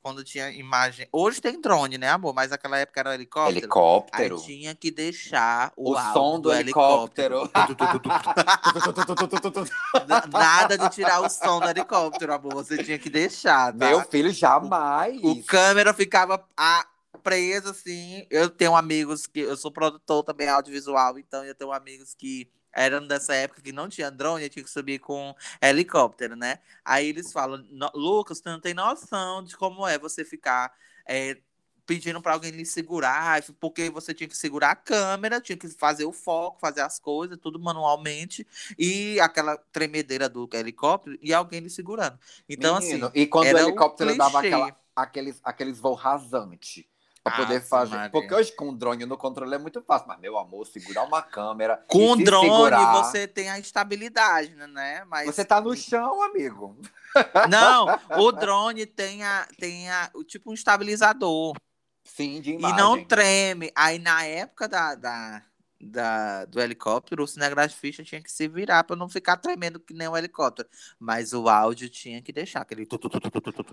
[0.02, 1.08] quando tinha imagem.
[1.12, 2.34] Hoje tem drone, né, amor?
[2.34, 3.60] Mas naquela época era helicóptero.
[3.60, 4.36] Helicóptero.
[4.36, 7.50] Aí tinha que deixar o, o som do, do helicóptero.
[7.56, 8.12] helicóptero.
[10.32, 12.54] Nada de tirar o som do helicóptero, amor.
[12.54, 13.76] Você tinha que deixar.
[13.76, 13.88] Tá?
[13.88, 15.20] Meu filho, jamais.
[15.24, 16.46] O, o câmera ficava.
[16.56, 16.86] A,
[17.24, 18.26] preso assim.
[18.30, 19.40] Eu tenho amigos que.
[19.40, 23.90] Eu sou produtor também audiovisual, então eu tenho amigos que era dessa época que não
[23.90, 26.60] tinha drone, tinha que subir com helicóptero, né?
[26.84, 30.74] Aí eles falam, Lucas, tu não tem noção de como é você ficar
[31.06, 31.38] é,
[31.86, 36.06] pedindo para alguém lhe segurar, porque você tinha que segurar a câmera, tinha que fazer
[36.06, 38.48] o foco, fazer as coisas, tudo manualmente,
[38.78, 42.18] e aquela tremedeira do helicóptero e alguém lhe segurando.
[42.48, 43.20] Então, Menino, assim.
[43.20, 46.86] E quando o helicóptero dava aquela, aqueles, aqueles voos rasantes
[47.24, 47.96] para poder ah, fazer.
[47.96, 48.10] Maria.
[48.10, 51.84] Porque hoje com drone no controle é muito fácil, mas meu amor, segurar uma câmera.
[51.88, 53.04] Com drone segurar...
[53.04, 55.04] você tem a estabilidade, né?
[55.06, 56.78] Mas você tá no chão, amigo.
[57.50, 61.56] Não, o drone tem a tem a, tipo um estabilizador.
[62.04, 62.78] Sim, de imagem.
[62.78, 63.72] E não treme.
[63.76, 65.42] Aí na época da, da
[65.82, 70.08] da, do helicóptero, o cinegrafista tinha que se virar para não ficar tremendo que nem
[70.08, 70.70] um helicóptero.
[71.00, 72.86] Mas o áudio tinha que deixar aquele.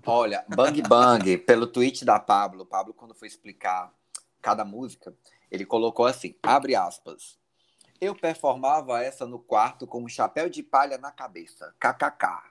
[0.07, 3.93] Olha, Bang Bang, pelo tweet da Pablo, Pablo, quando foi explicar
[4.41, 5.15] cada música,
[5.51, 7.39] ele colocou assim: abre aspas.
[8.01, 11.75] Eu performava essa no quarto com um chapéu de palha na cabeça.
[11.81, 12.45] KKK.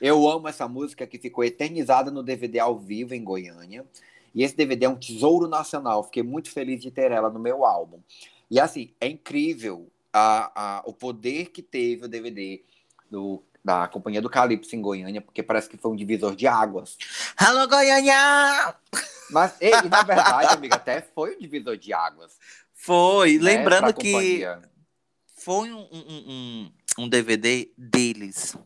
[0.00, 3.86] Eu amo essa música que ficou eternizada no DVD ao vivo em Goiânia.
[4.34, 6.04] E esse DVD é um tesouro nacional.
[6.04, 8.00] Fiquei muito feliz de ter ela no meu álbum.
[8.50, 12.64] E assim, é incrível a, a, o poder que teve o DVD
[13.10, 16.96] do, da Companhia do Calypso em Goiânia, porque parece que foi um divisor de águas.
[17.36, 18.74] Alô, Goiânia!
[19.30, 22.36] Mas, e, e na verdade, amiga, até foi um divisor de águas.
[22.74, 24.44] Foi, né, lembrando que
[25.36, 28.56] foi um, um, um, um, DVD deles.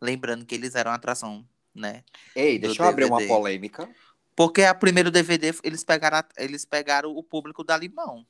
[0.00, 2.04] Lembrando que eles eram atração, né?
[2.36, 3.04] Ei, deixa eu DVD.
[3.04, 3.88] abrir uma polêmica.
[4.36, 8.26] Porque a primeiro DVD eles pegaram, eles pegaram o público da Limão.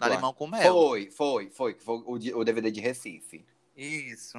[0.00, 0.14] Claro.
[0.14, 0.72] Limão com Mel.
[0.72, 1.74] Foi, foi, foi.
[1.78, 3.44] Foi o, o DVD de Recife.
[3.76, 4.38] Isso.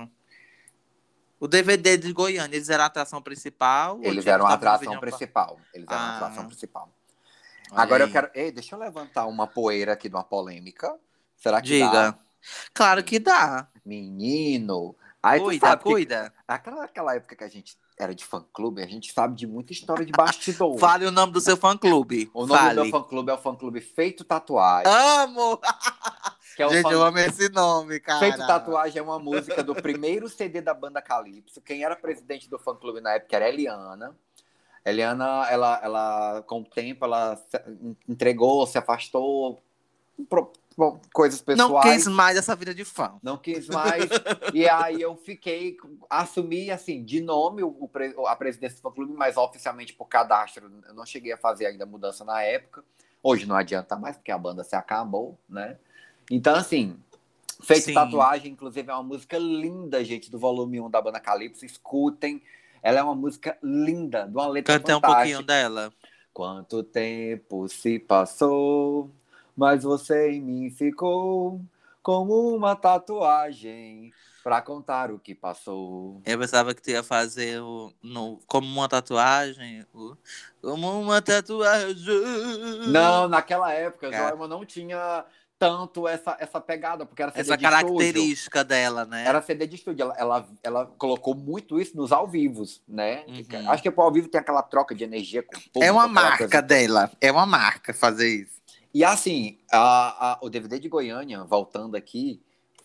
[1.40, 4.00] O DVD de Goiânia, eles eram a atração principal?
[4.02, 5.60] Eles eram a atração principal.
[5.74, 6.92] Eles eram a atração principal.
[7.72, 8.30] Agora eu quero.
[8.34, 10.98] Ei, deixa eu levantar uma poeira aqui de uma polêmica.
[11.38, 11.92] Será que Diga.
[11.92, 12.20] dá?
[12.74, 13.68] Claro que dá.
[13.86, 14.96] Menino.
[15.22, 16.34] Aí cuida, cuida.
[16.48, 20.06] aquela, aquela época que a gente era de fã-clube, a gente sabe de muita história
[20.06, 20.78] de bastidor.
[20.80, 22.30] Fale o nome do seu fã-clube.
[22.34, 22.76] O nome Fale.
[22.76, 24.92] do meu fã-clube é o fã-clube Feito Tatuagem.
[24.92, 25.60] Amo!
[26.60, 26.92] É gente, fã...
[26.92, 28.20] eu amo esse nome, cara.
[28.20, 31.60] Feito Tatuagem é uma música do primeiro CD da banda Calypso.
[31.62, 34.16] Quem era presidente do fã-clube na época era Eliana.
[34.86, 37.58] Eliana, ela, ela, com o tempo, ela se
[38.08, 39.64] entregou, se afastou
[41.14, 41.72] coisas pessoais.
[41.72, 43.14] Não quis mais essa vida de fã.
[43.22, 44.10] Não quis mais.
[44.54, 45.78] e aí eu fiquei,
[46.10, 47.90] assumi assim, de nome o,
[48.28, 50.72] a presidência do clube, mas oficialmente por cadastro.
[50.88, 52.84] Eu não cheguei a fazer ainda mudança na época.
[53.22, 55.78] Hoje não adianta mais, porque a banda se acabou, né?
[56.30, 56.98] Então, assim,
[57.62, 57.94] feito Sim.
[57.94, 61.66] tatuagem, inclusive é uma música linda, gente, do volume 1 da banda Calypso.
[61.66, 62.42] Escutem.
[62.82, 65.12] Ela é uma música linda, de uma letra Canta fantástica.
[65.12, 65.94] um pouquinho dela.
[66.34, 69.12] Quanto tempo se passou
[69.56, 71.62] mas você em mim ficou
[72.02, 74.12] como uma tatuagem
[74.44, 76.22] para contar o que passou.
[76.26, 80.16] Eu pensava que tu ia fazer o, no, como uma tatuagem, o,
[80.62, 81.96] como uma tatuagem.
[82.88, 84.30] Não, naquela época, Cara.
[84.30, 85.26] Joelma não tinha
[85.62, 88.64] tanto essa, essa pegada, porque era CD essa de característica estúdio.
[88.64, 89.28] dela, né?
[89.28, 90.02] Era CD de estúdio.
[90.02, 93.24] Ela, ela, ela, colocou muito isso nos ao vivos, né?
[93.28, 93.70] Uhum.
[93.70, 96.08] Acho que o ao vivo tem aquela troca de energia com o público, É uma
[96.08, 96.62] marca coisa...
[96.64, 97.12] dela.
[97.22, 98.60] É uma marca fazer isso.
[98.94, 102.42] E assim, a, a, o DVD de Goiânia, voltando aqui,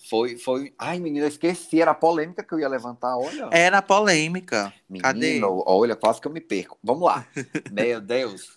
[0.08, 0.72] foi, foi.
[0.78, 3.48] Ai, menina, eu esqueci, era a polêmica que eu ia levantar, olha.
[3.50, 4.72] Era polêmica.
[4.88, 5.40] Menino, Cadê?
[5.44, 6.78] Olha, quase que eu me perco.
[6.82, 7.26] Vamos lá.
[7.72, 8.56] Meu Deus.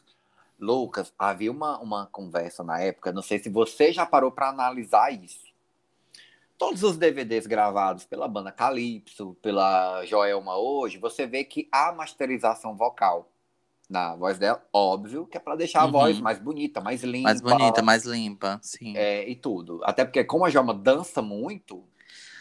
[0.60, 5.10] Lucas, havia uma, uma conversa na época, não sei se você já parou para analisar
[5.12, 5.47] isso.
[6.58, 12.76] Todos os DVDs gravados pela banda Calypso, pela Joelma hoje, você vê que há masterização
[12.76, 13.32] vocal
[13.90, 15.92] na voz dela, óbvio que é para deixar a uhum.
[15.92, 17.24] voz mais bonita, mais limpa.
[17.24, 18.96] Mais bonita, mais limpa, sim.
[18.96, 19.82] É, e tudo.
[19.84, 21.84] Até porque como a Joma dança muito,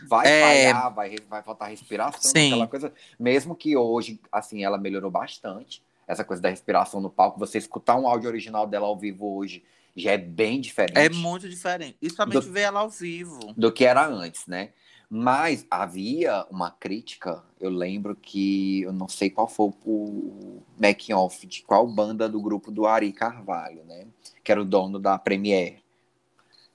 [0.07, 0.73] vai é...
[0.73, 2.49] falhar, vai, vai faltar respiração, sim.
[2.49, 2.93] aquela coisa.
[3.19, 7.97] Mesmo que hoje, assim, ela melhorou bastante, essa coisa da respiração no palco, você escutar
[7.97, 9.65] um áudio original dela ao vivo hoje
[9.97, 10.97] já é bem diferente.
[10.97, 11.97] É muito diferente.
[11.99, 13.41] Principalmente do, ver ela ao vivo.
[13.57, 14.71] Do que era antes, né?
[15.11, 21.47] Mas havia uma crítica, eu lembro que eu não sei qual foi o making off
[21.47, 24.07] de qual banda do grupo do Ari Carvalho, né?
[24.45, 25.83] Que era o dono da Premiere,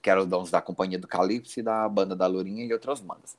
[0.02, 3.00] que era o dono da Companhia do Calypso e da banda da Lourinha e outras
[3.00, 3.38] bandas.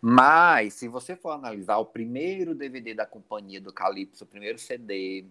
[0.00, 5.24] Mas, se você for analisar o primeiro DVD da Companhia do Calypso, o primeiro CD,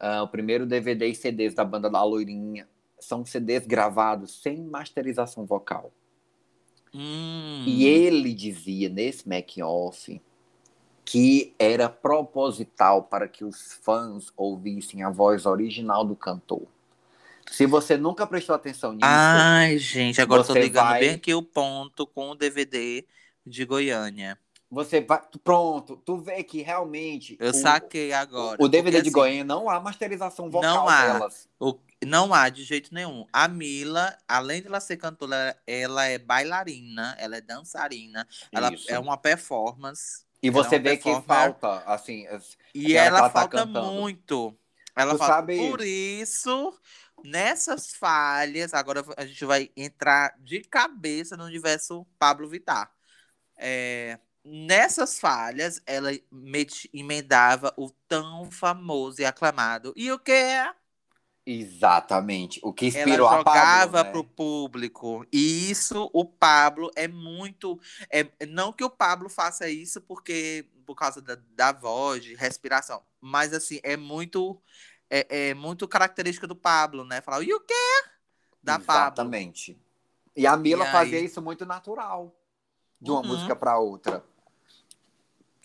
[0.00, 2.68] uh, o primeiro DVD e CDs da banda da Loirinha,
[2.98, 5.92] são CDs gravados sem masterização vocal.
[6.94, 7.64] Hum.
[7.66, 10.20] E ele dizia nesse making-off
[11.04, 16.66] que era proposital para que os fãs ouvissem a voz original do cantor.
[17.50, 19.04] Se você nunca prestou atenção nisso.
[19.04, 21.00] Ai, gente, agora estou ligando vai...
[21.00, 23.04] bem aqui o ponto com o DVD
[23.46, 24.38] de Goiânia.
[24.70, 25.20] Você vai.
[25.42, 27.36] Pronto, tu vê que realmente.
[27.38, 28.56] Eu o, saquei agora.
[28.60, 31.12] O DVD de assim, Goiânia não há masterização vocal não há.
[31.12, 31.48] delas.
[31.60, 33.26] O, não há de jeito nenhum.
[33.32, 38.98] A Mila, além de ela ser cantora, ela é bailarina, ela é dançarina, ela é
[38.98, 40.24] uma performance.
[40.42, 42.26] E você é vê que falta, assim.
[42.74, 44.56] E ela, ela tá falta tá muito.
[44.94, 45.56] Ela fala, sabe...
[45.56, 46.78] por isso,
[47.24, 52.92] nessas falhas, agora a gente vai entrar de cabeça no universo Pablo Vittar.
[53.56, 56.10] É, nessas falhas, ela
[56.92, 59.92] emendava o tão famoso e aclamado.
[59.96, 60.72] E o que é?
[61.46, 62.58] Exatamente.
[62.62, 65.26] O que inspirou Ela jogava para o público.
[65.30, 67.78] E isso, o Pablo é muito.
[68.10, 73.02] É, não que o Pablo faça isso porque por causa da, da voz, de respiração.
[73.20, 74.60] Mas assim, é muito.
[75.10, 77.20] É, é muito característica do Pablo, né?
[77.20, 77.74] Falar, e o quê?
[78.62, 79.74] Da Exatamente.
[79.74, 79.84] Pablo.
[80.34, 82.34] E a Mila e fazia isso muito natural.
[83.00, 83.28] De uma uhum.
[83.28, 84.24] música para outra.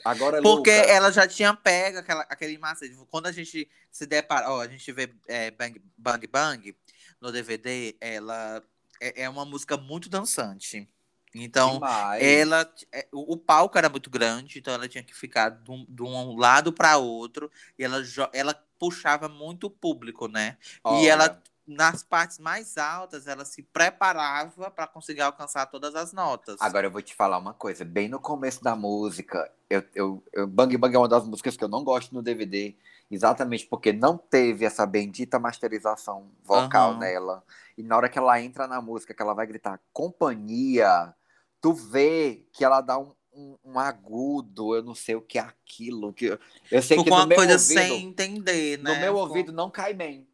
[0.04, 0.91] Agora, Porque Luca...
[0.91, 2.95] ela já tinha pego aquela, aquele macete.
[3.10, 6.76] Quando a gente se depara, ó, a gente vê é, Bang Bang Bang
[7.20, 8.64] no DVD, ela
[9.02, 10.88] é, é uma música muito dançante.
[11.34, 12.24] Então, Demais.
[12.24, 12.74] ela.
[12.91, 16.02] É, o, o palco era muito grande, então ela tinha que ficar de um, de
[16.02, 17.52] um lado para outro.
[17.78, 18.02] E ela,
[18.34, 20.58] ela puxava muito o público, né?
[20.84, 21.04] Olha.
[21.04, 26.57] E ela nas partes mais altas, ela se preparava para conseguir alcançar todas as notas.
[26.59, 27.86] Agora eu vou te falar uma coisa.
[27.86, 31.63] Bem no começo da música, eu, eu, eu, Bang Bang é uma das músicas que
[31.63, 32.76] eu não gosto no DVD,
[33.11, 36.97] exatamente porque não teve essa bendita masterização vocal uhum.
[36.97, 37.43] nela.
[37.78, 41.13] E na hora que ela entra na música, que ela vai gritar companhia,
[41.61, 45.41] tu vê que ela dá um, um, um, agudo, eu não sei o que é
[45.41, 46.11] aquilo.
[46.13, 46.38] Que,
[46.72, 48.95] eu sei que no meu coisa ouvido, sem entender, né?
[48.95, 50.28] No meu ouvido não cai bem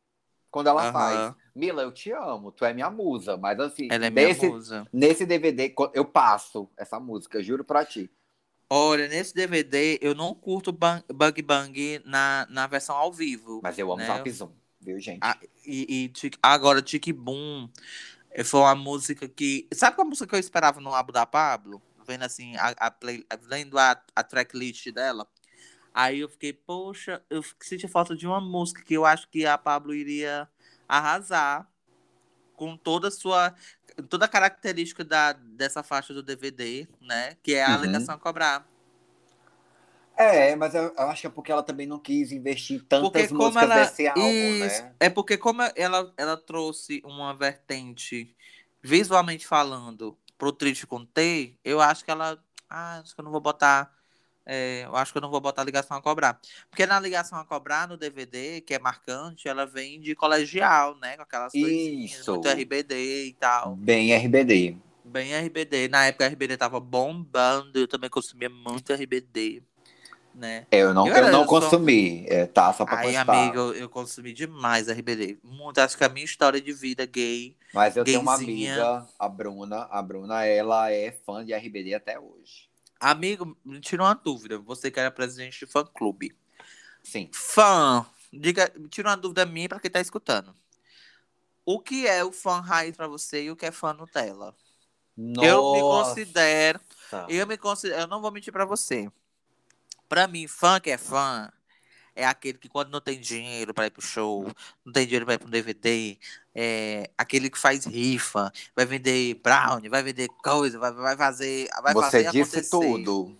[0.56, 0.93] quando ela uhum.
[0.93, 1.36] faz.
[1.53, 4.88] Mila, eu te amo, tu é minha musa, mas assim, ela é nesse, minha musa.
[4.93, 8.10] nesse DVD eu passo essa música, juro pra ti.
[8.70, 13.60] Olha, nesse DVD eu não curto Bang Bang, Bang na, na versão ao vivo.
[13.62, 14.08] Mas eu amo né?
[14.08, 15.20] Zap Zoom, viu, gente?
[15.22, 17.70] Ah, e, e agora, Tic Boom
[18.32, 19.68] eh, foi uma música que.
[19.74, 21.82] Sabe qual música que eu esperava no álbum da Pablo?
[22.08, 25.28] Vendo assim, a, a play, lendo a, a tracklist dela.
[25.95, 29.57] Aí eu fiquei, poxa, eu senti falta de uma música que eu acho que a
[29.57, 30.49] Pablo iria
[30.89, 31.69] arrasar.
[32.55, 33.55] com toda a sua.
[34.09, 37.35] toda a característica da, dessa faixa do DVD, né?
[37.43, 37.77] Que é a Uhum.
[37.77, 38.69] ligação a cobrar.
[40.17, 43.33] É, mas eu, eu acho que é porque ela também não quis investir tantas Porque
[43.33, 43.73] como músicas ela.
[43.73, 44.55] desse álbum, Isso.
[44.55, 44.95] né?
[44.99, 48.35] É porque como ela, ela trouxe uma vertente,
[48.81, 52.41] visualmente falando, pro Triste com T, eu acho que ela.
[52.69, 53.93] Ah, acho que eu não vou botar.
[54.45, 56.39] É, eu acho que eu não vou botar ligação a cobrar.
[56.69, 61.15] Porque na ligação a cobrar, no DVD, que é marcante, ela vem de colegial, né?
[61.17, 62.31] Com aquelas Isso.
[62.31, 63.75] muito RBD e tal.
[63.75, 64.77] Bem RBD.
[65.03, 65.87] Bem RBD.
[65.87, 69.61] Na época a RBD tava bombando, eu também consumia muito RBD,
[70.33, 70.65] né?
[70.71, 72.73] É, Eu não, Eu eu não eu sou- consumi, é, tá?
[72.73, 73.29] Só pra Aí, constar.
[73.29, 75.37] amigo, eu, consumi demais RBD.
[75.43, 77.55] Muito, acho que a minha história de vida gay.
[77.73, 78.73] Mas eu tenho uma gayzinha.
[78.75, 79.87] amiga, a Bruna.
[79.91, 82.64] A Bruna, ela é fã de RBD até hoje.
[83.06, 84.58] Amigo, me tira uma dúvida.
[84.58, 86.36] Você que era presidente de fã clube.
[87.03, 87.30] Sim.
[87.32, 88.03] Fã,
[88.34, 90.56] diga, me tira uma dúvida minha pra quem tá escutando.
[91.64, 94.56] O que é o fã raiz pra você e o que é fã Nutella?
[95.16, 96.16] Eu me Nossa.
[96.16, 96.82] considero
[97.30, 99.08] Eu me considero, eu não vou mentir pra você.
[100.10, 101.51] Pra mim, fã que é fã
[102.16, 104.49] é aquele que quando não tem dinheiro pra ir pro show,
[104.86, 106.18] não tem dinheiro pra ir pro DVD,
[106.53, 111.93] é aquele que faz rifa, vai vender brownie, vai vender coisa, vai, vai fazer, vai
[111.93, 112.70] Você fazer disse acontecer.
[112.70, 113.38] tudo.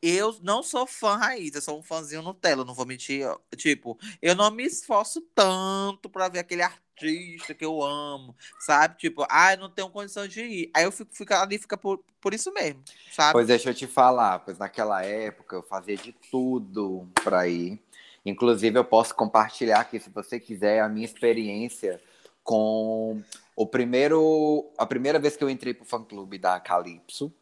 [0.00, 3.26] Eu não sou fã raiz, eu sou um fãzinho Nutella, não vou mentir.
[3.56, 8.96] Tipo, eu não me esforço tanto pra ver aquele artista que eu amo, sabe?
[8.96, 10.70] Tipo, ah, eu não tenho condição de ir.
[10.72, 13.32] Aí eu fico, fico ali, fica por, por isso mesmo, sabe?
[13.32, 17.82] Pois deixa eu te falar, pois naquela época eu fazia de tudo pra ir.
[18.24, 22.00] Inclusive, eu posso compartilhar aqui, se você quiser, a minha experiência
[22.42, 23.22] com
[23.54, 24.70] o primeiro.
[24.76, 27.32] A primeira vez que eu entrei pro fã clube da Calypso.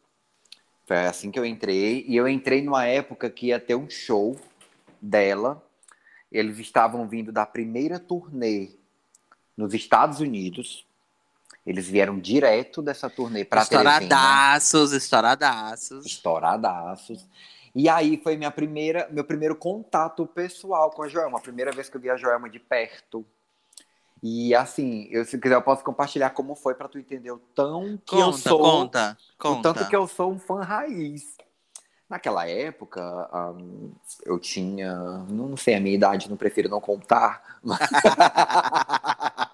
[0.86, 2.04] Foi assim que eu entrei.
[2.08, 4.38] E eu entrei numa época que ia ter um show
[5.00, 5.62] dela.
[6.30, 8.70] Eles estavam vindo da primeira turnê
[9.56, 10.86] nos Estados Unidos.
[11.64, 16.06] Eles vieram direto dessa turnê para Teresina Estouradaços, estouradaços.
[16.06, 17.26] estouradaços.
[17.76, 21.90] E aí foi minha primeira, meu primeiro contato pessoal com a Joelma, a primeira vez
[21.90, 23.22] que eu vi a Joelma de perto.
[24.22, 27.98] E assim, eu, se quiser eu posso compartilhar como foi para tu entender o tão
[27.98, 29.74] que eu sou, conta, o conta.
[29.74, 31.36] tanto que eu sou um fã raiz.
[32.08, 33.90] Naquela época, ahn,
[34.24, 34.94] eu tinha,
[35.28, 37.58] não sei a minha idade, não prefiro não contar.
[37.62, 37.78] Mas,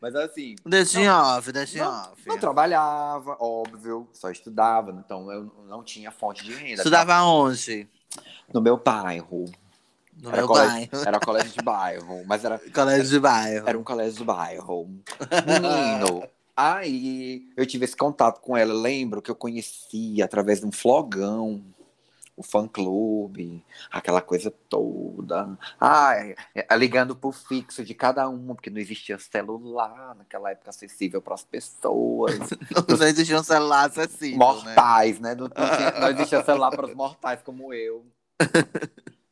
[0.00, 2.26] mas assim, Deixa em off, deixa em não, off.
[2.28, 6.74] não trabalhava, óbvio, só estudava, então eu não tinha fonte de renda.
[6.76, 7.88] Estudava onde?
[8.52, 9.44] No meu bairro.
[10.20, 11.08] No Era meu colégio, bairro.
[11.08, 13.68] era colégio de bairro, mas era, Colégio de bairro.
[13.68, 14.86] era um colégio de bairro.
[15.46, 16.22] Menino.
[16.56, 18.74] Aí eu tive esse contato com ela.
[18.74, 21.62] Lembro que eu conhecia através de um flogão,
[22.40, 23.62] o fã clube,
[23.92, 25.58] aquela coisa toda.
[25.78, 31.20] Ai, é, ligando pro fixo de cada uma, porque não existia celular naquela época acessível
[31.20, 32.38] para as pessoas.
[32.88, 34.44] Não existia um celular acessível, né?
[34.44, 35.34] mortais, né?
[35.34, 38.06] Não, não, tinha, não existia celular para os mortais como eu.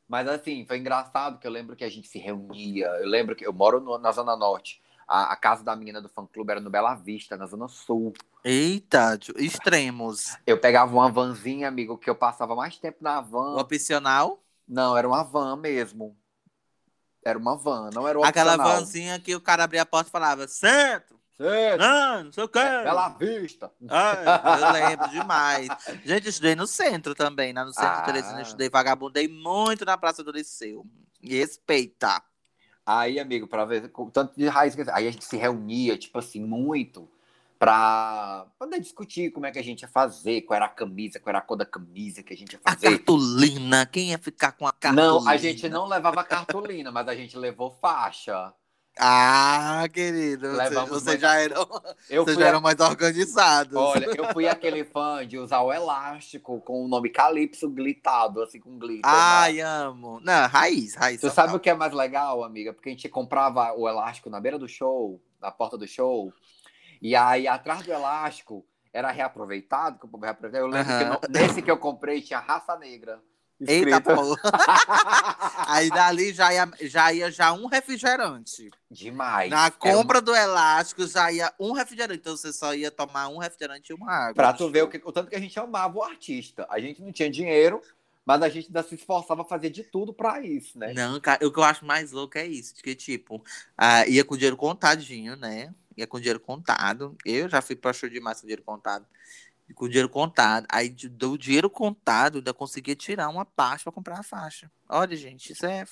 [0.06, 2.86] Mas assim, foi engraçado que eu lembro que a gente se reunia.
[2.86, 4.80] Eu lembro que eu moro no- na Zona Norte.
[5.08, 8.12] A, a casa da menina do fã clube era no Bela Vista, na Zona Sul.
[8.44, 10.36] Eita, tio, extremos.
[10.46, 13.56] Eu pegava uma vanzinha, amigo, que eu passava mais tempo na O van.
[13.58, 16.14] opcional, Não, era uma van mesmo.
[17.24, 18.80] Era uma van, não era o aquela opcional.
[18.80, 21.80] vanzinha que o cara abria a porta e falava, centro, Certo.
[21.80, 22.58] não, não sei o quê.
[22.60, 23.72] Bela Vista.
[23.88, 24.24] Ai,
[24.62, 25.68] eu lembro demais.
[26.04, 28.00] Gente, eu estudei no centro também, lá no centro Ah.
[28.00, 28.38] de Teresina.
[28.38, 30.84] Eu estudei vagabundei muito na Praça do Liceu.
[31.22, 32.22] E respeita.
[32.90, 36.42] Aí, amigo, pra ver tanto de raiz que aí a gente se reunia, tipo assim,
[36.42, 37.06] muito
[37.58, 41.30] pra poder discutir como é que a gente ia fazer, qual era a camisa, qual
[41.30, 42.96] era a cor da camisa que a gente ia A fazer.
[42.96, 45.06] cartolina, quem ia ficar com a cartolina?
[45.20, 48.54] Não, a gente não levava cartolina, mas a gente levou faixa.
[49.00, 51.62] Ah, querido, Levamos você, você mais- já eram,
[52.10, 53.74] Eu vocês fui, já a- eram mais organizados.
[53.76, 58.58] olha, eu fui aquele fã de usar o elástico com o nome Calypso glitado, assim,
[58.60, 59.08] com glitter.
[59.10, 59.16] né?
[59.18, 60.20] Ai, amo.
[60.22, 61.20] Não, raiz, raiz.
[61.20, 62.72] Tu sabe o que é mais legal, amiga?
[62.72, 66.32] Porque a gente comprava o elástico na beira do show, na porta do show,
[67.00, 70.64] e aí atrás do elástico era reaproveitado, que o povo reaproveitava.
[70.64, 73.20] Eu lembro que nesse que eu comprei tinha raça negra.
[73.60, 74.02] Eita, escrito.
[74.02, 74.40] porra.
[75.66, 78.70] Aí dali já ia, já ia já um refrigerante.
[78.90, 79.50] Demais.
[79.50, 82.20] Na Era compra do elástico já ia um refrigerante.
[82.20, 84.34] Então você só ia tomar um refrigerante e uma água.
[84.34, 86.66] Pra tu ver o, que, o tanto que a gente amava o artista.
[86.70, 87.82] A gente não tinha dinheiro,
[88.24, 90.92] mas a gente ainda se esforçava a fazer de tudo pra isso, né?
[90.92, 92.74] Não, cara, o que eu acho mais louco é isso.
[92.76, 93.42] Que, tipo,
[93.76, 95.74] ah, ia com dinheiro contadinho, né?
[95.96, 97.16] Ia com dinheiro contado.
[97.24, 99.04] Eu já fui pra show demais com dinheiro contado.
[99.74, 100.66] Com o dinheiro contado.
[100.70, 104.70] Aí do dinheiro contado, ainda conseguia tirar uma parte para comprar a faixa.
[104.88, 105.84] Olha, gente, isso é,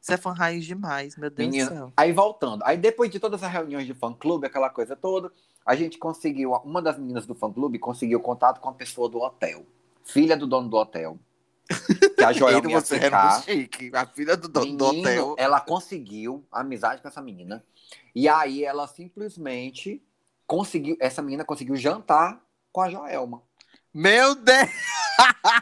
[0.00, 1.92] isso é fã raiz demais, meu Deus Menina, do céu.
[1.96, 5.32] Aí voltando, aí depois de todas as reuniões de fã clube, aquela coisa toda,
[5.64, 9.18] a gente conseguiu, uma das meninas do fã clube conseguiu contato com a pessoa do
[9.18, 9.64] hotel,
[10.04, 11.18] filha do dono do hotel.
[12.16, 13.42] Que a Joelma ia você ficar.
[13.42, 13.90] chique.
[13.94, 15.34] A filha do dono do hotel.
[15.38, 17.64] ela conseguiu amizade com essa menina.
[18.14, 20.02] E aí ela simplesmente
[20.46, 22.42] conseguiu, essa menina conseguiu jantar
[22.72, 23.42] com a Joelma.
[23.92, 24.70] Meu Deus,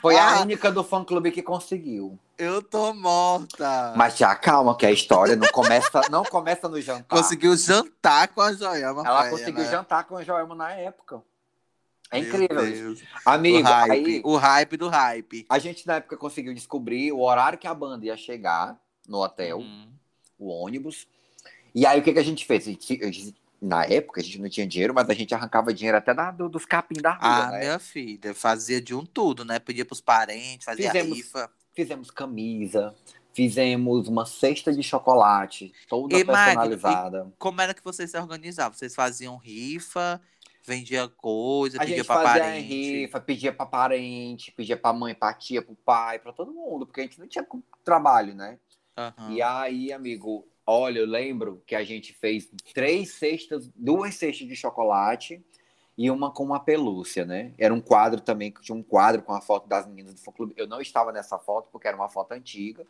[0.02, 2.18] Foi a única do fã clube que conseguiu.
[2.36, 3.94] eu tô morta.
[3.96, 7.16] Mas já calma que a história não começa, não começa no jantar.
[7.16, 9.02] Conseguiu jantar com a Joelma.
[9.06, 9.70] Ela Faia, conseguiu né?
[9.70, 11.22] jantar com a Joelma na época.
[12.10, 12.82] É Meu incrível isso.
[12.82, 13.02] Deus.
[13.24, 15.46] Amigo, o hype, aí o hype do hype.
[15.48, 19.58] a gente na época conseguiu descobrir o horário que a banda ia chegar no hotel,
[19.60, 19.88] Hum.
[20.38, 21.06] o ônibus.
[21.74, 22.66] E aí o que, que a gente fez?
[22.66, 25.72] A gente- a gente- na época a gente não tinha dinheiro, mas a gente arrancava
[25.74, 27.58] dinheiro até da- do- dos capim da rua, Ah, né?
[27.60, 29.58] minha filha, fazia de um tudo, né?
[29.58, 31.50] Pedia pros parentes, fazia Fizemos- rifa.
[31.74, 32.94] Fizemos camisa,
[33.32, 37.32] fizemos uma cesta de chocolate, toda E, Magno, personalizada.
[37.38, 38.76] Como era que vocês se organizavam?
[38.76, 40.20] Vocês faziam rifa,
[40.64, 42.66] vendia coisa, A pedia pra parente?
[42.66, 47.00] rifa, pedia pra parente, pedia pra mãe, pra tia, pro pai, pra todo mundo, porque
[47.00, 47.46] a gente não tinha
[47.84, 48.58] trabalho, né?
[48.96, 49.30] Aham.
[49.32, 54.54] E aí, amigo, olha, eu lembro que a gente fez três cestas, duas cestas de
[54.54, 55.42] chocolate
[55.96, 57.54] e uma com uma pelúcia, né?
[57.56, 60.30] Era um quadro também, que tinha um quadro com a foto das meninas do fã
[60.30, 60.52] clube.
[60.58, 62.86] Eu não estava nessa foto porque era uma foto antiga.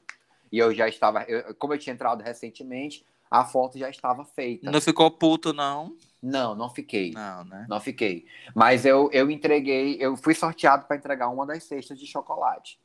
[0.50, 4.70] E eu já estava, eu- como eu tinha entrado recentemente, a foto já estava feita.
[4.72, 5.96] Não ficou puto, não?
[6.20, 7.12] Não, não fiquei.
[7.12, 7.64] Não, né?
[7.68, 8.26] Não fiquei.
[8.56, 12.78] Mas eu, eu entreguei, eu fui sorteado para entregar uma das cestas de chocolate.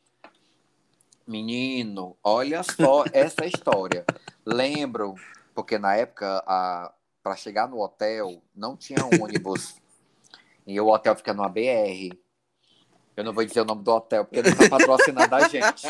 [1.26, 4.06] Menino, olha só essa história.
[4.46, 5.16] Lembro,
[5.54, 6.44] porque na época,
[7.22, 9.76] para chegar no hotel, não tinha ônibus.
[10.68, 12.18] e o hotel fica no ABR.
[13.16, 15.88] Eu não vou dizer o nome do hotel, porque não está patrocinando a gente.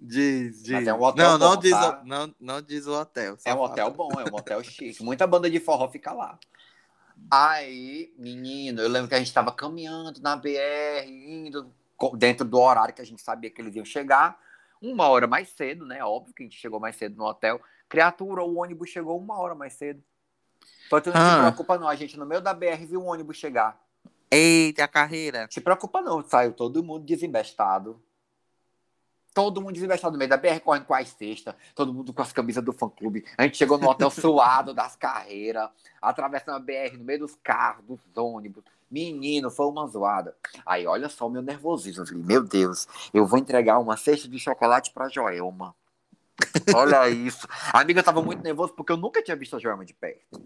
[0.00, 0.88] Diz, diz.
[0.88, 2.00] É um hotel não, não, bom, diz tá?
[2.00, 3.36] o, não, não diz o hotel.
[3.44, 3.70] É um fala.
[3.70, 5.02] hotel bom, é um hotel chique.
[5.02, 6.38] Muita banda de forró fica lá.
[7.30, 11.70] Aí, menino, eu lembro que a gente estava caminhando na BR, indo
[12.14, 14.38] dentro do horário que a gente sabia que eles iam chegar.
[14.80, 16.02] Uma hora mais cedo, né?
[16.04, 17.60] Óbvio que a gente chegou mais cedo no hotel.
[17.88, 20.02] Criatura, o ônibus chegou uma hora mais cedo.
[20.86, 21.34] Então tu não Ah.
[21.36, 21.88] te preocupa, não.
[21.88, 23.78] A gente no meio da BR viu o ônibus chegar.
[24.30, 25.46] Eita, a carreira.
[25.48, 26.22] Te preocupa, não.
[26.22, 28.00] Saiu todo mundo desembestado.
[29.32, 32.32] Todo mundo desembestado no meio da BR, correndo com as cestas, todo mundo com as
[32.32, 33.24] camisas do fã-clube.
[33.38, 35.70] A gente chegou no hotel suado das carreiras,
[36.02, 38.64] atravessando a BR no meio dos carros, dos ônibus.
[38.90, 40.34] Menino, foi uma zoada.
[40.66, 42.02] Aí, olha só o meu nervosismo.
[42.02, 45.74] Eu falei, meu Deus, eu vou entregar uma cesta de chocolate pra Joelma.
[46.74, 47.46] Olha isso.
[47.72, 50.40] A amiga tava muito nervosa porque eu nunca tinha visto a Joelma de perto.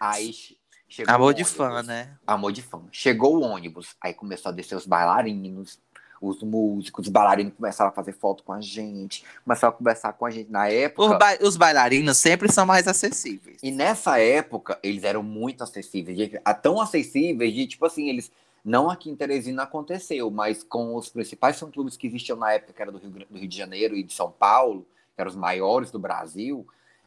[0.00, 0.56] Aí che-
[0.88, 2.16] chegou Amor de fã, né?
[2.26, 2.82] Amor de fã.
[2.90, 5.78] Chegou o ônibus, aí começou a descer os bailarinos,
[6.20, 10.26] os músicos, os bailarinos começaram a fazer foto com a gente, começaram a conversar com
[10.26, 11.18] a gente na Os, época.
[11.18, 13.58] ba- os bailarinos sempre são mais acessíveis.
[13.62, 18.30] E nessa época, eles eram muito acessíveis, gente, a- tão acessíveis de, tipo assim, eles.
[18.64, 22.82] Não aqui em Teresina aconteceu, mas com os principais fã-clubes que existiam na época, que
[22.82, 25.90] era do Rio, do Rio de Janeiro e de São Paulo, que eram os maiores
[25.90, 26.66] do Brasil,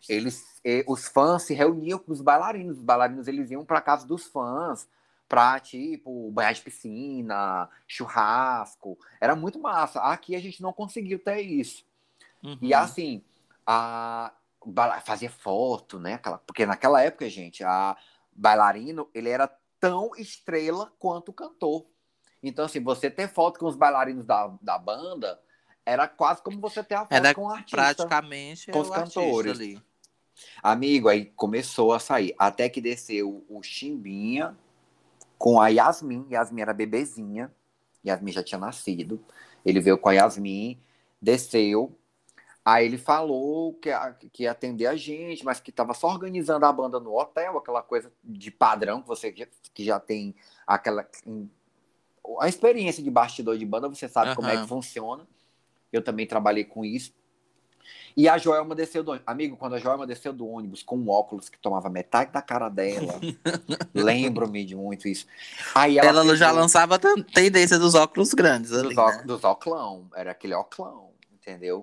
[0.10, 2.78] eles, eh, os fãs se reuniam com os bailarinos.
[2.78, 4.88] Os bailarinos eles iam para casa dos fãs
[5.32, 9.00] pra, tipo, banhar de piscina, churrasco.
[9.22, 10.02] Era muito massa.
[10.02, 11.86] Aqui a gente não conseguiu ter isso.
[12.44, 12.58] Uhum.
[12.62, 13.24] E assim,
[13.66, 14.34] a
[15.06, 16.16] fazia foto, né?
[16.16, 17.96] Aquela, porque naquela época, gente, a
[18.34, 21.86] bailarino, ele era tão estrela quanto o cantor.
[22.44, 25.42] Então, assim, você ter foto com os bailarinos da, da banda
[25.86, 27.78] era quase como você ter a foto Era com o artista.
[27.78, 29.54] Praticamente com os cantores.
[29.54, 29.82] ali.
[30.62, 32.36] Amigo, aí começou a sair.
[32.38, 34.58] Até que desceu o Chimbinha
[35.42, 36.28] com a Yasmin.
[36.30, 37.52] Yasmin era bebezinha.
[38.06, 39.20] Yasmin já tinha nascido.
[39.66, 40.80] Ele veio com a Yasmin,
[41.20, 41.98] desceu.
[42.64, 43.90] Aí ele falou que,
[44.32, 47.82] que ia atender a gente, mas que estava só organizando a banda no hotel, aquela
[47.82, 50.36] coisa de padrão que você já, que já tem
[50.68, 51.10] aquela.
[52.40, 55.28] A experiência de bastidor de banda, você sabe como é que funciona.
[55.92, 57.16] Eu também trabalhei com isso.
[58.16, 59.28] E a Joelma desceu do ônibus.
[59.28, 62.70] Amigo, quando a Joelma desceu do ônibus com um óculos que tomava metade da cara
[62.70, 63.20] dela,
[63.94, 65.26] lembro-me de muito isso.
[65.74, 67.00] Aí ela, Ela, já lançava
[67.34, 69.24] tendência dos óculos grandes ali, dos, né?
[69.26, 71.11] dos óclão, era aquele óclão,
[71.42, 71.82] entendeu?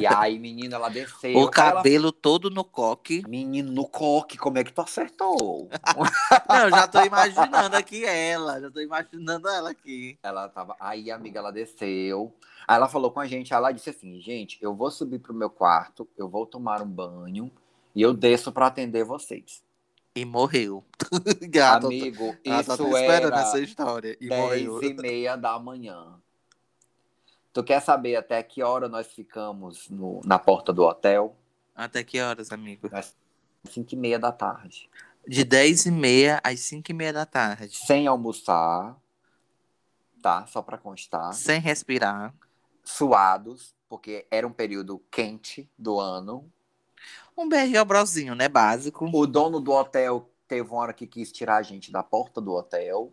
[0.00, 1.32] E aí, menina, ela desceu.
[1.34, 3.22] O aí ela- cabelo todo no coque.
[3.28, 5.68] Menino no coque, como é que tu acertou?
[6.48, 8.60] Não, eu já tô imaginando aqui ela.
[8.60, 10.18] Já tô imaginando ela aqui.
[10.22, 10.76] Ela tava.
[10.78, 12.32] Aí, amiga, ela desceu.
[12.66, 15.50] Aí ela falou com a gente, ela disse assim: gente, eu vou subir pro meu
[15.50, 17.50] quarto, eu vou tomar um banho
[17.94, 19.62] e eu desço para atender vocês.
[20.14, 20.84] E morreu.
[21.50, 24.16] Gato, Amigo, isso esperando essa história.
[24.20, 24.82] E 10 morreu.
[24.82, 26.20] e meia da manhã.
[27.52, 31.36] Tu quer saber até que hora nós ficamos no, na porta do hotel?
[31.74, 32.88] Até que horas, amigo?
[32.92, 33.14] Às
[33.64, 34.88] 5 e meia da tarde.
[35.26, 37.76] De 10 e meia às 5 e meia da tarde.
[37.76, 38.96] Sem almoçar,
[40.22, 40.46] tá?
[40.46, 41.32] Só pra constar.
[41.34, 42.32] Sem respirar.
[42.84, 46.50] Suados, porque era um período quente do ano.
[47.36, 47.72] Um BR
[48.36, 48.48] né?
[48.48, 49.10] Básico.
[49.12, 52.52] O dono do hotel teve uma hora que quis tirar a gente da porta do
[52.52, 53.12] hotel.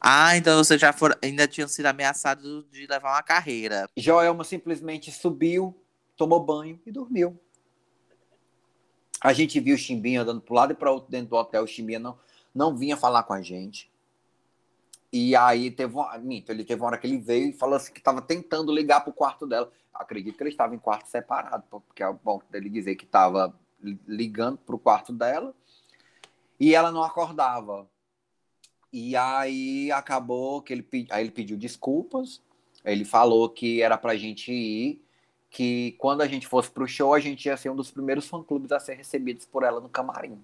[0.00, 3.88] Ah, então você já for, ainda tinham sido ameaçados de levar uma carreira.
[3.96, 5.74] Joelma simplesmente subiu,
[6.16, 7.38] tomou banho e dormiu.
[9.20, 11.64] A gente viu o Chimbinha andando para lado e para outro dentro do hotel.
[11.64, 12.18] O Chimbinha não,
[12.54, 13.90] não vinha falar com a gente.
[15.12, 17.92] E aí teve uma, mito, ele teve uma hora que ele veio e falou assim
[17.92, 19.70] que estava tentando ligar para o quarto dela.
[19.94, 23.54] Acredito que ele estava em quarto separado, porque é bom dele dizer que estava
[24.06, 25.54] ligando para o quarto dela
[26.58, 27.88] e ela não acordava.
[28.92, 32.40] E aí acabou que ele, aí ele pediu desculpas.
[32.84, 35.02] Ele falou que era pra gente ir,
[35.50, 38.70] que quando a gente fosse pro show, a gente ia ser um dos primeiros fã-clubes
[38.72, 40.38] a ser recebidos por ela no camarim.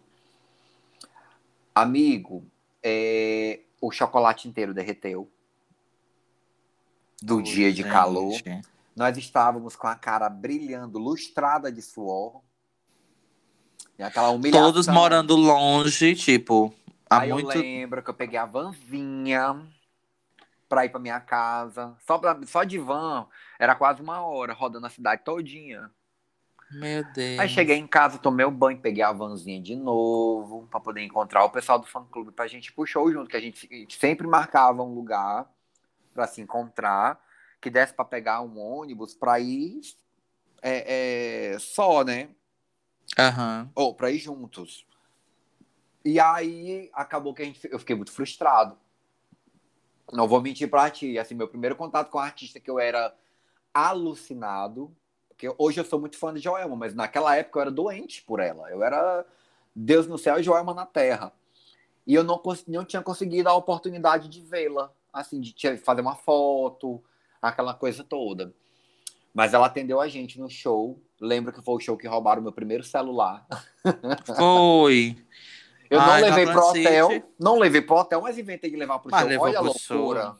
[1.74, 2.45] Amigo,
[2.82, 5.30] é, o chocolate inteiro derreteu.
[7.22, 7.93] Do oh, dia de gente.
[7.93, 8.34] calor.
[8.95, 12.40] Nós estávamos com a cara brilhando, lustrada de suor.
[13.99, 14.72] E aquela humilhação.
[14.72, 16.74] Todos morando longe, tipo,
[17.20, 17.50] Aí muito...
[17.52, 19.60] eu lembro que eu peguei a vanzinha
[20.68, 21.94] pra ir pra minha casa.
[22.00, 23.26] Só, pra, só de van,
[23.58, 25.90] era quase uma hora, rodando a cidade todinha.
[26.70, 27.38] Meu Deus.
[27.38, 31.44] Aí cheguei em casa, tomei o banho, peguei a vanzinha de novo, pra poder encontrar
[31.44, 34.82] o pessoal do fã-clube pra gente show junto, que a gente, a gente sempre marcava
[34.82, 35.46] um lugar
[36.14, 37.20] pra se encontrar,
[37.60, 39.82] que desse pra pegar um ônibus pra ir
[40.62, 42.30] é, é, só, né?
[43.18, 43.64] Aham.
[43.64, 43.70] Uhum.
[43.74, 44.86] Ou pra ir juntos.
[46.05, 48.76] E aí acabou que a gente, eu fiquei muito frustrado.
[50.12, 51.18] Não vou mentir pra ti.
[51.18, 53.14] Assim, meu primeiro contato com a artista que eu era
[53.72, 54.94] alucinado.
[55.28, 58.40] Porque hoje eu sou muito fã de Joelma, mas naquela época eu era doente por
[58.40, 58.70] ela.
[58.70, 59.24] Eu era
[59.74, 61.32] Deus no céu e Joelma na terra.
[62.07, 67.03] E eu não, não tinha conseguido a oportunidade de vê-la, assim, de fazer uma foto,
[67.40, 68.53] aquela coisa toda.
[69.32, 71.00] Mas ela atendeu a gente no show.
[71.20, 73.46] Lembro que foi o show que roubaram meu primeiro celular.
[74.36, 75.16] Foi.
[75.93, 79.11] Eu Ai, não levei pro hotel, não levei pro hotel, mas inventei de levar pro
[79.11, 79.43] mas show.
[79.43, 80.22] Olha a loucura.
[80.22, 80.36] Show.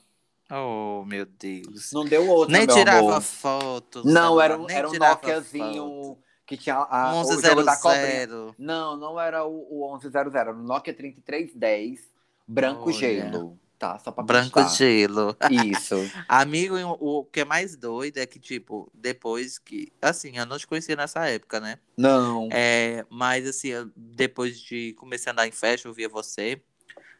[0.51, 1.91] Oh, meu Deus.
[1.93, 3.21] Não deu outro, Nem tirava amor.
[3.21, 4.01] foto.
[4.03, 7.37] Não, era um, era um Nokiazinho que tinha a, 1100.
[7.37, 8.55] o jogo da cobrinha.
[8.57, 12.11] Não, não era o, o 1100, era o Nokia 3310,
[12.47, 12.93] branco Olha.
[12.93, 13.99] gelo tá?
[13.99, 15.35] Só pra Branco gelo.
[15.51, 15.95] Isso.
[16.27, 19.91] Amigo, o que é mais doido é que, tipo, depois que.
[20.01, 21.77] Assim, eu não te conhecia nessa época, né?
[21.97, 22.47] Não.
[22.51, 26.61] É, mas, assim, depois de comecei a andar em festa, eu via você.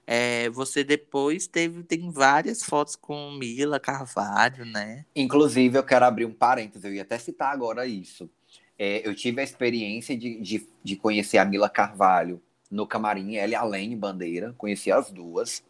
[0.05, 5.05] É, você depois teve tem várias fotos com Mila Carvalho, né?
[5.15, 8.29] Inclusive, eu quero abrir um parênteses, eu ia até citar agora isso.
[8.77, 13.51] É, eu tive a experiência de, de, de, conhecer a Mila Carvalho no camarim, ela
[13.51, 15.63] e a Lene Bandeira, conheci as duas.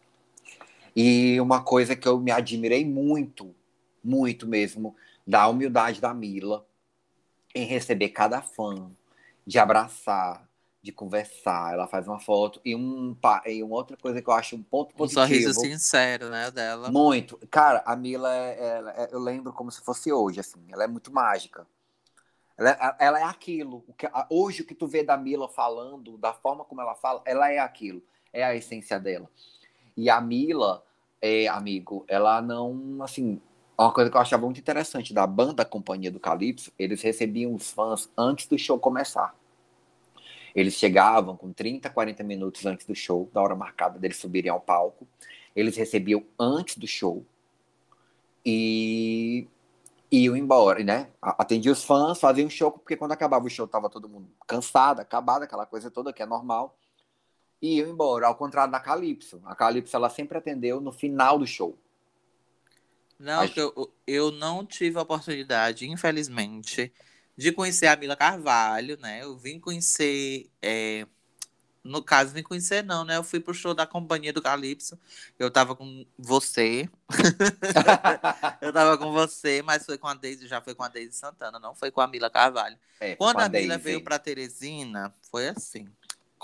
[0.94, 3.54] E uma coisa que eu me admirei muito,
[4.02, 4.94] muito mesmo,
[5.26, 6.66] da humildade da Mila
[7.54, 8.90] em receber cada fã,
[9.46, 10.48] de abraçar,
[10.82, 11.72] de conversar.
[11.72, 13.16] Ela faz uma foto e, um,
[13.46, 15.22] e uma outra coisa que eu acho um ponto positivo.
[15.22, 16.90] Um sorriso sincero, né, dela.
[16.90, 17.38] Muito.
[17.50, 20.64] Cara, a Mila, é, é, eu lembro como se fosse hoje, assim.
[20.68, 21.66] Ela é muito mágica.
[22.56, 23.84] Ela, é, ela é aquilo.
[23.88, 27.22] O que, hoje, o que tu vê da Mila falando, da forma como ela fala,
[27.24, 28.02] ela é aquilo.
[28.32, 29.30] É a essência dela.
[29.96, 30.84] E a Mila,
[31.20, 33.40] é, amigo, ela não, assim,
[33.78, 37.70] uma coisa que eu achava muito interessante da banda Companhia do Calypso, eles recebiam os
[37.70, 39.34] fãs antes do show começar.
[40.54, 44.60] Eles chegavam com 30, 40 minutos antes do show, da hora marcada deles subirem ao
[44.60, 45.06] palco.
[45.54, 47.24] Eles recebiam antes do show
[48.44, 49.48] e
[50.10, 51.08] iam embora, né?
[51.20, 55.42] Atendia os fãs, faziam show, porque quando acabava o show tava todo mundo cansado, acabado,
[55.42, 56.76] aquela coisa toda que é normal
[57.64, 59.40] e iam embora, ao contrário da Calypso.
[59.46, 61.78] A Calypso ela sempre atendeu no final do show.
[63.18, 63.46] Não, a...
[63.56, 66.92] eu, eu não tive a oportunidade, infelizmente,
[67.34, 69.22] de conhecer a Mila Carvalho, né?
[69.22, 70.50] Eu vim conhecer.
[70.60, 71.06] É...
[71.82, 73.16] No caso, vim conhecer, não, né?
[73.16, 74.98] Eu fui pro show da Companhia do Calypso.
[75.38, 76.86] Eu tava com você.
[78.60, 81.58] eu tava com você, mas foi com a Deise, já foi com a Deise Santana,
[81.58, 82.76] não foi com a Mila Carvalho.
[83.00, 85.88] É, Quando a, a Mila veio pra Teresina, foi assim.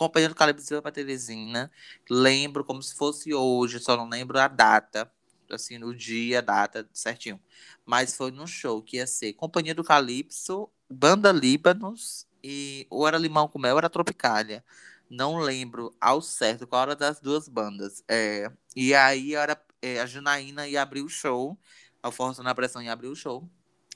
[0.01, 1.71] Companhia do Calypso para Teresina.
[2.09, 5.13] Lembro como se fosse hoje, só não lembro a data,
[5.51, 7.39] assim, no dia, a data certinho.
[7.85, 13.19] Mas foi num show que ia ser Companhia do Calypso, Banda Líbanos e ou era
[13.19, 14.65] Limão com Mel ou era Tropicália.
[15.11, 18.03] Não lembro ao certo qual era das duas bandas.
[18.09, 21.59] É, e aí era, é, a Janaína ia abrir o show.
[22.03, 23.47] A Força na Pressão ia abrir o show.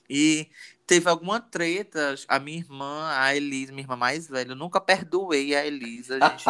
[0.08, 0.50] E
[0.86, 5.54] teve alguma treta, a minha irmã, a Elisa, minha irmã mais velha, eu nunca perdoei
[5.54, 6.18] a Elisa.
[6.20, 6.44] A gente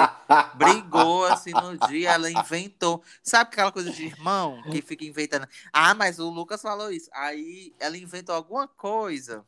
[0.54, 3.02] brigou assim no dia, ela inventou.
[3.22, 5.46] Sabe aquela coisa de irmão que fica inventando?
[5.72, 7.08] Ah, mas o Lucas falou isso.
[7.12, 9.44] Aí ela inventou alguma coisa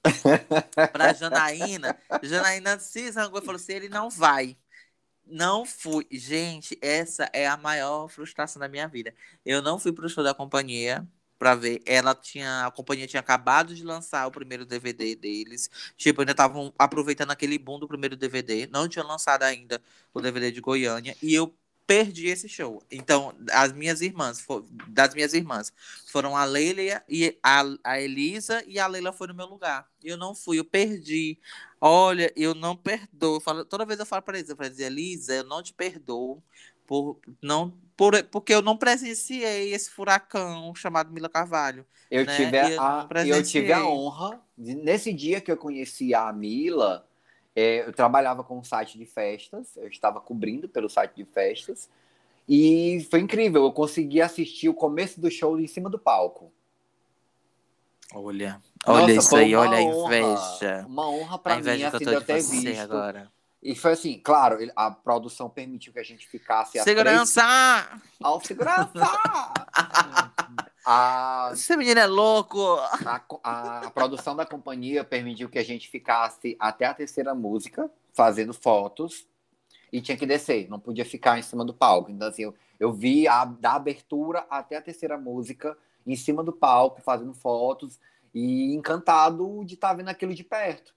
[0.92, 1.98] pra Janaína.
[2.22, 4.56] Janaína se zangou e falou assim: ele não vai.
[5.28, 6.06] Não fui.
[6.12, 9.12] Gente, essa é a maior frustração da minha vida.
[9.44, 11.04] Eu não fui pro show da companhia
[11.38, 11.82] para ver.
[11.86, 15.70] Ela tinha, a companhia tinha acabado de lançar o primeiro DVD deles.
[15.96, 18.66] Tipo, ainda estavam aproveitando aquele boom do primeiro DVD.
[18.66, 19.80] Não tinha lançado ainda
[20.12, 21.54] o DVD de Goiânia e eu
[21.86, 22.82] perdi esse show.
[22.90, 24.44] Então, as minhas irmãs,
[24.88, 25.72] das minhas irmãs,
[26.06, 29.88] foram a Leila e a, a Elisa e a Leila foi no meu lugar.
[30.02, 31.38] Eu não fui, eu perdi.
[31.80, 33.40] Olha, eu não perdoo.
[33.40, 36.42] falo, toda vez eu falo para Elisa, eu falo, Elisa, eu não te perdoo
[36.86, 41.86] por não por, porque eu não presenciei esse furacão chamado Mila Carvalho.
[42.10, 42.36] Eu, né?
[42.36, 47.08] tive, a, eu tive a honra, de, nesse dia que eu conheci a Mila,
[47.54, 51.88] é, eu trabalhava com um site de festas, eu estava cobrindo pelo site de festas,
[52.46, 56.52] e foi incrível, eu consegui assistir o começo do show em cima do palco.
[58.14, 60.86] Olha, olha Nossa, isso aí, olha a inveja.
[60.86, 62.80] Uma honra para mim, assim, de eu ter visto.
[62.82, 63.32] Agora.
[63.62, 66.78] E foi assim, claro, a produção permitiu que a gente ficasse.
[66.80, 67.42] Segurança!
[67.42, 68.12] Três...
[68.22, 68.92] Ao segurança!
[70.86, 71.50] a...
[71.52, 72.60] Esse menino é louco!
[73.04, 77.90] A, a, a, produção da companhia permitiu que a gente ficasse até a terceira música,
[78.12, 79.26] fazendo fotos,
[79.92, 82.10] e tinha que descer, não podia ficar em cima do palco.
[82.10, 85.76] Então, assim, eu, eu vi a, da abertura até a terceira música,
[86.06, 87.98] em cima do palco, fazendo fotos,
[88.34, 90.94] e encantado de estar vendo aquilo de perto.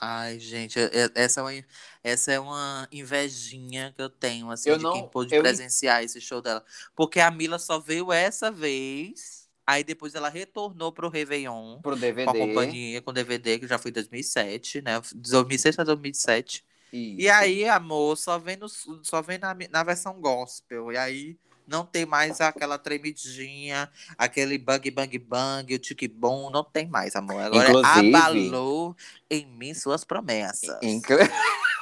[0.00, 1.64] Ai, gente, é, é, essa é uma,
[2.04, 5.42] essa é uma invejinha que eu tenho, assim, eu de não, quem pôde eu...
[5.42, 6.64] presenciar esse show dela.
[6.94, 11.80] Porque a Mila só veio essa vez, aí depois ela retornou pro Réveillon.
[11.80, 12.24] Pro DVD.
[12.24, 15.00] Com a companhia, com DVD, que já foi em 2007, né?
[15.14, 16.64] 2006 para 2007.
[16.92, 17.20] Isso.
[17.20, 20.92] E aí, amor, só vem, no, só vem na, na versão gospel.
[20.92, 26.64] E aí não tem mais aquela tremidinha, aquele bang, bang, bang, o tique bom, não
[26.64, 27.40] tem mais, amor.
[27.40, 28.96] Agora Inclusive, abalou
[29.30, 30.78] em mim suas promessas.
[30.82, 31.16] Inclu...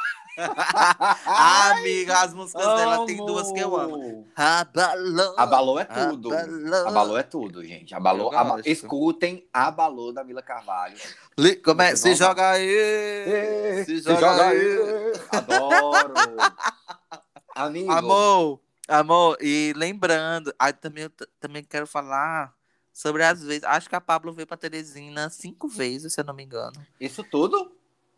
[1.26, 2.76] amiga, as músicas amo.
[2.76, 4.26] dela tem duas que eu amo.
[4.34, 5.34] Abalou.
[5.38, 6.34] Abalou é tudo.
[6.34, 7.94] Abalou, abalou é tudo, gente.
[7.94, 8.34] Abalou.
[8.34, 8.60] Aba...
[8.64, 10.96] Escutem Abalou da Mila Carvalho.
[11.38, 11.56] Li...
[11.56, 11.94] Como é?
[11.94, 13.84] Se joga aí.
[13.84, 14.58] Se, se joga, joga aí.
[14.58, 15.12] aí.
[15.30, 16.14] Adoro.
[17.54, 17.92] Amigo.
[17.92, 18.63] Amor.
[18.86, 21.10] Amor, e lembrando, aí também,
[21.40, 22.54] também quero falar
[22.92, 23.64] sobre as vezes.
[23.64, 26.86] Acho que a Pablo veio pra Teresina cinco vezes, se eu não me engano.
[27.00, 27.74] Isso tudo?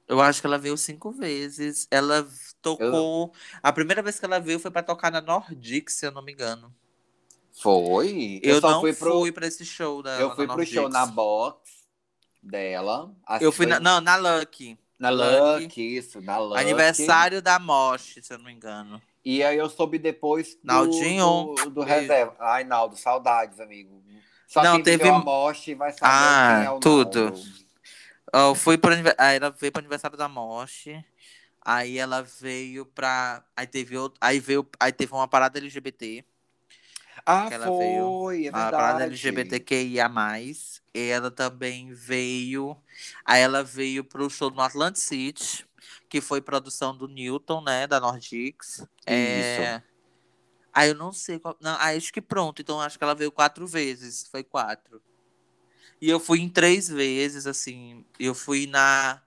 [0.09, 1.87] Eu acho que ela veio cinco vezes.
[1.91, 2.27] Ela
[2.61, 3.27] tocou.
[3.27, 3.33] Eu...
[3.63, 6.33] A primeira vez que ela veio foi para tocar na Nordic, se eu não me
[6.33, 6.75] engano.
[7.53, 8.41] Foi?
[8.43, 9.21] Eu, eu não fui, pro...
[9.21, 10.75] fui pra esse show da Eu fui pro Nordix.
[10.75, 11.71] show na box
[12.43, 13.15] dela.
[13.41, 13.67] Eu fui foi...
[13.67, 13.81] na...
[13.81, 14.79] Não, na Lucky.
[14.99, 16.61] Na Lucky, Lucky, isso, na Lucky.
[16.61, 19.01] Aniversário da Mosh, se eu não me engano.
[19.27, 21.53] E aí eu soube depois do, Naldinho.
[21.65, 22.37] do, do reserva.
[22.39, 24.01] Ai, Naldo, saudades, amigo.
[24.47, 27.25] Só não, teve a Mosh vai saber ah, quem é o tudo.
[27.25, 27.43] Naldo.
[28.33, 30.91] Eu fui pro, aí ela veio pro aniversário da Mosh.
[31.61, 33.43] Aí ela veio pra.
[33.57, 36.25] Aí teve, outro, aí veio, aí teve uma parada LGBT.
[37.27, 38.65] Ah, ela foi, veio, é verdade.
[38.65, 40.09] Uma parada LGBTQIA.
[40.95, 42.77] E ela também veio.
[43.25, 45.66] Aí ela veio pro show no Atlantic City
[46.09, 48.87] que foi produção do Newton, né, da Nordix.
[49.07, 49.83] É...
[50.73, 51.57] Aí eu não sei qual...
[51.61, 52.61] Não, acho que pronto.
[52.61, 54.29] Então acho que ela veio quatro vezes.
[54.31, 55.01] Foi quatro.
[56.01, 58.05] E eu fui em três vezes, assim.
[58.19, 59.23] Eu fui na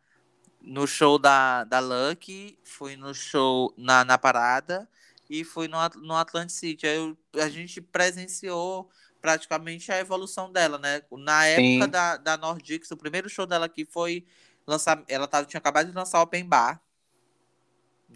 [0.61, 4.88] no show da, da Lucky, fui no show na, na parada
[5.30, 6.86] e fui no, no Atlantic City.
[6.86, 8.90] Aí eu, a gente presenciou
[9.22, 11.02] praticamente a evolução dela, né?
[11.11, 14.26] Na época da, da Nordix, o primeiro show dela aqui foi
[14.70, 16.82] lançar, ela tava, tinha acabado de lançar Open Bar.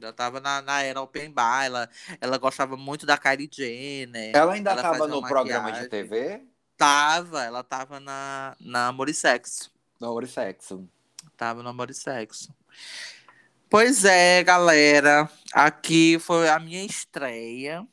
[0.02, 1.90] Ela tava na, na era Open Bar, ela,
[2.20, 4.36] ela gostava muito da Kylie Jenner.
[4.36, 6.42] Ela ainda ela tava no programa de TV?
[6.78, 9.72] Tava, ela tava na, na Amor e Sexo.
[10.00, 10.88] No Amor e Sexo.
[11.38, 12.54] Tava no Amor e Sexo.
[13.70, 15.30] Pois é, galera.
[15.52, 17.88] Aqui foi a minha estreia.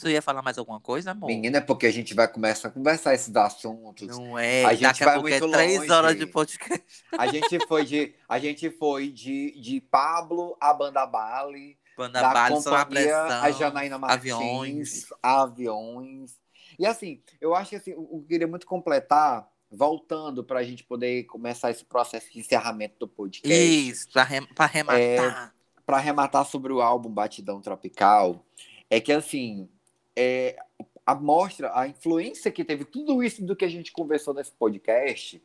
[0.00, 1.26] Você ia falar mais alguma coisa, amor?
[1.26, 4.08] Menina, é porque a gente vai começar a conversar esses assuntos.
[4.08, 5.92] Não é, a gente daqui vai a pouco é muito é três longe.
[5.92, 7.04] horas de podcast.
[7.18, 11.78] A gente foi de, a gente foi de, de Pablo a Banda Bali.
[11.98, 15.06] Banda da Bali, companhia, pressão, a Janaína Martins, aviões.
[15.22, 16.40] aviões.
[16.78, 21.24] E assim, eu acho que assim, eu queria muito completar voltando para a gente poder
[21.24, 23.54] começar esse processo de encerramento do podcast.
[23.54, 24.98] Isso, para rematar.
[24.98, 25.50] É,
[25.84, 28.46] para arrematar sobre o álbum Batidão Tropical,
[28.88, 29.68] é que assim,
[30.16, 30.56] é,
[31.04, 35.42] a mostra a influência que teve tudo isso do que a gente conversou nesse podcast,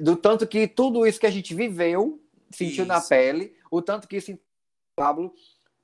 [0.00, 2.20] do tanto que tudo isso que a gente viveu,
[2.50, 2.86] sentiu isso.
[2.86, 4.38] na pele, o tanto que isso
[4.94, 5.34] Pablo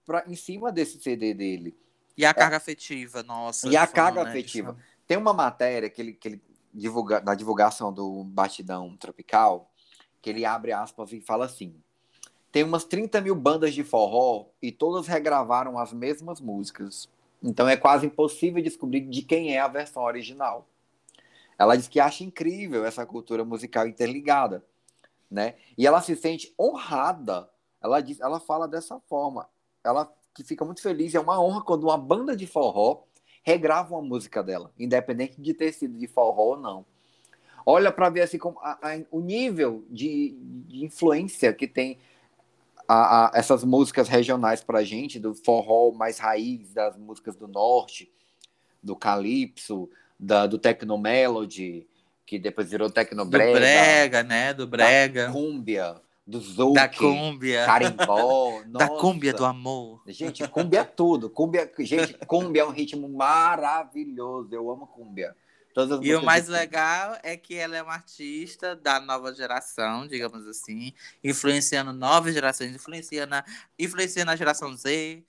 [0.04, 1.76] pra, em cima desse CD dele.
[2.16, 3.68] E a carga é, afetiva, nossa.
[3.68, 4.76] E a carga né, afetiva.
[5.06, 6.42] Tem uma matéria que ele, que ele
[6.72, 9.70] divulga, na divulgação do Batidão Tropical,
[10.20, 11.74] que ele abre aspas e fala assim:
[12.52, 17.08] tem umas 30 mil bandas de forró e todas regravaram as mesmas músicas.
[17.42, 20.68] Então é quase impossível descobrir de quem é a versão original.
[21.58, 24.64] Ela diz que acha incrível essa cultura musical interligada,
[25.30, 25.56] né?
[25.76, 27.48] E ela se sente honrada.
[27.82, 29.48] Ela diz, ela fala dessa forma.
[29.84, 33.04] Ela que fica muito feliz, é uma honra quando uma banda de forró
[33.42, 36.84] regrava uma música dela, independente de ter sido de forró ou não.
[37.64, 40.36] Olha para ver assim como a, a, o nível de,
[40.66, 41.98] de influência que tem
[42.90, 48.10] a, a, essas músicas regionais para gente, do forró mais raiz, das músicas do norte,
[48.82, 49.88] do calypso,
[50.18, 51.86] da, do technomelody,
[52.26, 53.52] que depois virou tecnobrega.
[53.52, 54.52] Do brega, né?
[54.52, 55.26] Do brega.
[55.30, 56.74] Da cúmbia, do zouk.
[56.74, 57.64] Da cúmbia.
[57.64, 58.62] Carimbó.
[58.66, 60.02] da cúmbia do amor.
[60.08, 61.30] Gente, cúmbia é tudo.
[61.30, 64.52] Cúmbia, gente, cúmbia é um ritmo maravilhoso.
[64.52, 65.36] Eu amo cúmbia
[66.02, 70.92] e o mais legal é que ela é uma artista da nova geração, digamos assim,
[71.22, 73.44] influenciando novas gerações, influenciando a,
[73.78, 75.24] influenciando a geração Z,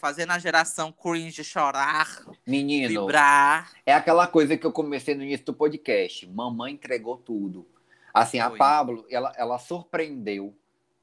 [0.00, 3.72] fazendo a geração cringe chorar, Menino, vibrar.
[3.84, 6.26] É aquela coisa que eu comecei no início do podcast.
[6.28, 7.66] Mamãe entregou tudo.
[8.12, 8.46] Assim, Foi.
[8.46, 10.56] a Pablo, ela, ela surpreendeu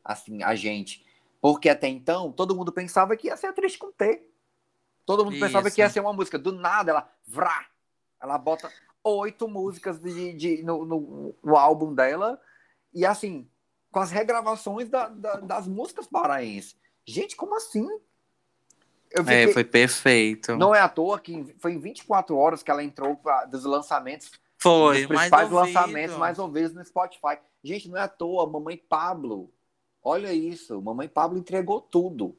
[0.04, 1.06] assim a gente,
[1.40, 4.24] porque até então todo mundo pensava que ia ser atriz com T.
[5.06, 5.46] Todo mundo Isso.
[5.46, 6.40] pensava que ia ser uma música.
[6.40, 7.66] Do nada, ela vrá,
[8.22, 8.72] ela bota
[9.04, 12.40] oito músicas de, de no, no, no, álbum dela
[12.94, 13.50] e assim,
[13.92, 16.78] com as regravações da, da, das músicas paraenses.
[17.06, 17.88] Gente, como assim?
[19.28, 20.56] é, foi perfeito.
[20.56, 24.32] Não é à toa que foi em 24 horas que ela entrou pra, dos lançamentos.
[24.58, 27.40] Foi, dos principais lançamentos mais ouvidos no Spotify.
[27.64, 29.52] Gente, não é à toa, Mamãe Pablo.
[30.04, 32.38] Olha isso, Mamãe Pablo entregou tudo.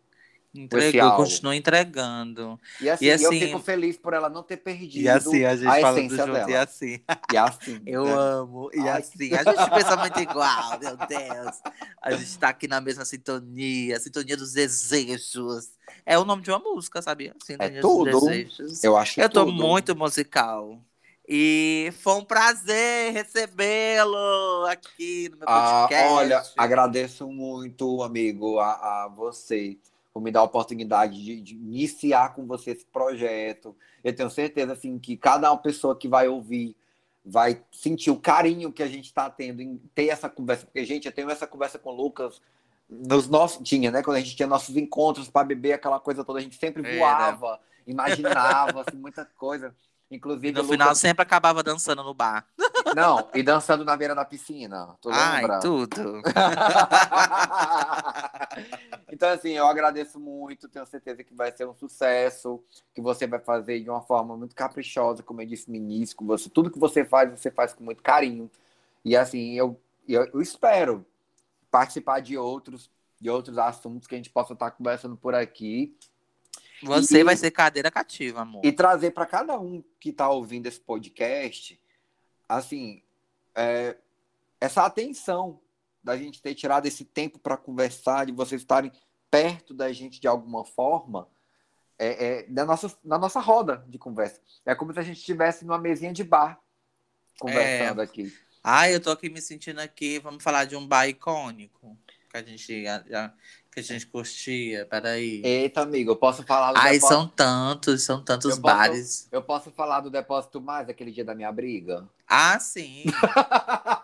[0.54, 2.60] Entregou, continua entregando.
[2.78, 5.56] E assim, e assim, eu fico feliz por ela não ter perdido e assim, a,
[5.56, 6.50] gente a fala essência do dela.
[6.50, 7.00] E assim.
[7.32, 7.80] E assim.
[7.86, 8.12] eu né?
[8.12, 8.70] amo.
[8.74, 9.00] E Ai.
[9.00, 11.62] assim, a gente pensa muito igual, meu Deus.
[12.02, 15.70] A gente tá aqui na mesma sintonia, sintonia dos desejos.
[16.04, 17.34] É o nome de uma música, sabia?
[17.42, 18.10] Sintonia é tudo.
[18.10, 18.84] dos desejos.
[18.84, 19.56] Eu acho Eu tô tudo.
[19.56, 20.78] muito musical.
[21.26, 25.94] E foi um prazer recebê-lo aqui no meu podcast.
[25.94, 29.78] Ah, olha, agradeço muito, amigo, a, a você
[30.12, 33.74] por me dar a oportunidade de, de, iniciar com você esse projeto.
[34.04, 36.76] Eu tenho certeza assim, que cada pessoa que vai ouvir
[37.24, 40.66] vai sentir o carinho que a gente está tendo em ter essa conversa.
[40.66, 42.42] Porque, gente, eu tenho essa conversa com o Lucas
[42.88, 43.66] nos nossos.
[43.66, 44.02] Tinha, né?
[44.02, 47.46] Quando a gente tinha nossos encontros para beber, aquela coisa toda, a gente sempre voava,
[47.46, 47.58] é, né?
[47.86, 49.74] imaginava assim, muita coisa.
[50.12, 52.46] Inclusive, no final sempre acabava dançando no bar.
[52.94, 54.94] Não, e dançando na beira da piscina.
[55.00, 56.20] Tu Ai, tudo.
[59.10, 62.62] então, assim, eu agradeço muito, tenho certeza que vai ser um sucesso,
[62.94, 66.50] que você vai fazer de uma forma muito caprichosa, como eu disse no início, você.
[66.50, 68.50] Tudo que você faz, você faz com muito carinho.
[69.02, 71.06] E assim, eu, eu, eu espero
[71.70, 75.96] participar de outros, de outros assuntos que a gente possa estar conversando por aqui.
[76.82, 78.64] Você e, vai ser cadeira cativa, amor.
[78.64, 81.80] E trazer para cada um que está ouvindo esse podcast,
[82.48, 83.02] assim,
[83.54, 83.96] é,
[84.60, 85.60] essa atenção
[86.02, 88.90] da gente ter tirado esse tempo para conversar, de vocês estarem
[89.30, 91.28] perto da gente de alguma forma,
[91.98, 94.40] é, é, da nossa, na nossa roda de conversa.
[94.66, 96.60] É como se a gente estivesse numa mesinha de bar
[97.38, 98.04] conversando é...
[98.04, 98.36] aqui.
[98.64, 101.96] Ah, eu tô aqui me sentindo aqui, vamos falar de um bar icônico
[102.32, 102.84] que a gente
[103.70, 104.86] que a gente curtia?
[104.86, 105.42] Peraí.
[105.44, 107.08] Eita, amigo, eu posso falar do Ai, depósito...
[107.08, 109.22] são tantos, são tantos eu bares.
[109.22, 112.08] Posso, eu posso falar do Depósito Mais, aquele dia da minha briga?
[112.26, 113.04] Ah, sim.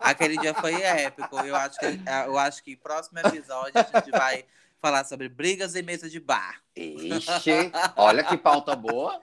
[0.01, 1.39] aquele dia foi épico.
[1.39, 1.85] Eu acho, que,
[2.25, 4.45] eu acho que próximo episódio a gente vai
[4.79, 6.61] falar sobre brigas em mesa de bar.
[6.75, 9.19] Ixi, olha que pauta boa.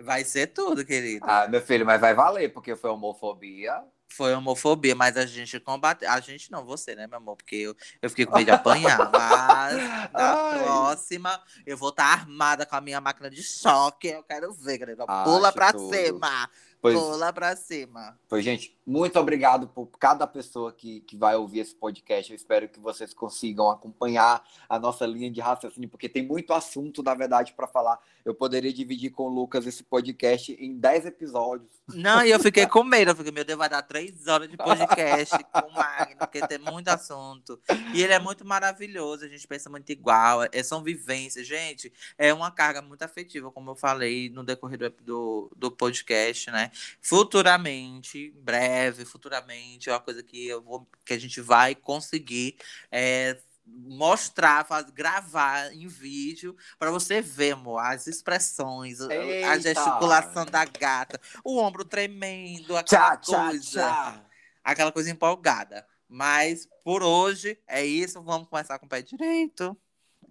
[0.00, 1.26] Vai ser tudo, querido.
[1.28, 6.10] Ah, meu filho, mas vai valer, porque foi homofobia foi homofobia, mas a gente combateu.
[6.10, 7.36] A gente não, você, né, meu amor?
[7.36, 8.98] Porque eu, eu fiquei com medo de apanhar.
[9.12, 9.76] Mas
[10.12, 10.58] na Ai.
[10.58, 14.08] próxima, eu vou estar armada com a minha máquina de choque.
[14.08, 15.06] Eu quero ver, galera.
[15.24, 15.94] Pula pra tudo.
[15.94, 16.50] cima.
[16.80, 18.18] Pois, Bola pra cima.
[18.28, 22.32] Pois, gente, muito obrigado por cada pessoa que, que vai ouvir esse podcast.
[22.32, 27.02] Eu espero que vocês consigam acompanhar a nossa linha de raciocínio, porque tem muito assunto,
[27.02, 28.00] na verdade, para falar.
[28.24, 31.70] Eu poderia dividir com o Lucas esse podcast em 10 episódios.
[31.88, 33.10] Não, e eu fiquei com medo.
[33.10, 36.58] Eu fiquei, meu Deus, vai dar 3 horas de podcast com o Magno, porque tem
[36.58, 37.60] muito assunto.
[37.92, 40.44] E ele é muito maravilhoso, a gente pensa muito igual.
[40.50, 41.46] É, são vivências.
[41.46, 46.50] Gente, é uma carga muito afetiva, como eu falei no decorrer do, do, do podcast,
[46.50, 46.70] né?
[47.02, 52.56] Futuramente, breve, futuramente, é uma coisa que, eu vou, que a gente vai conseguir
[52.90, 59.50] é, mostrar, fazer, gravar em vídeo para você ver, amor, as expressões, Eita.
[59.50, 64.24] a gesticulação da gata, o ombro tremendo, aquela tchá, coisa, tchá, tchá.
[64.64, 65.86] aquela coisa empolgada.
[66.08, 69.76] Mas por hoje é isso, vamos começar com o pé direito.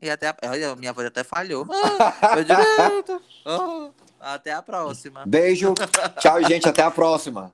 [0.01, 0.35] E até a...
[0.45, 1.67] Olha, minha voz até falhou.
[1.71, 3.21] Ah, pé direito.
[3.45, 3.91] Oh.
[4.19, 5.25] Até a próxima.
[5.25, 5.73] Beijo.
[6.19, 6.67] Tchau, gente.
[6.67, 7.53] Até a próxima.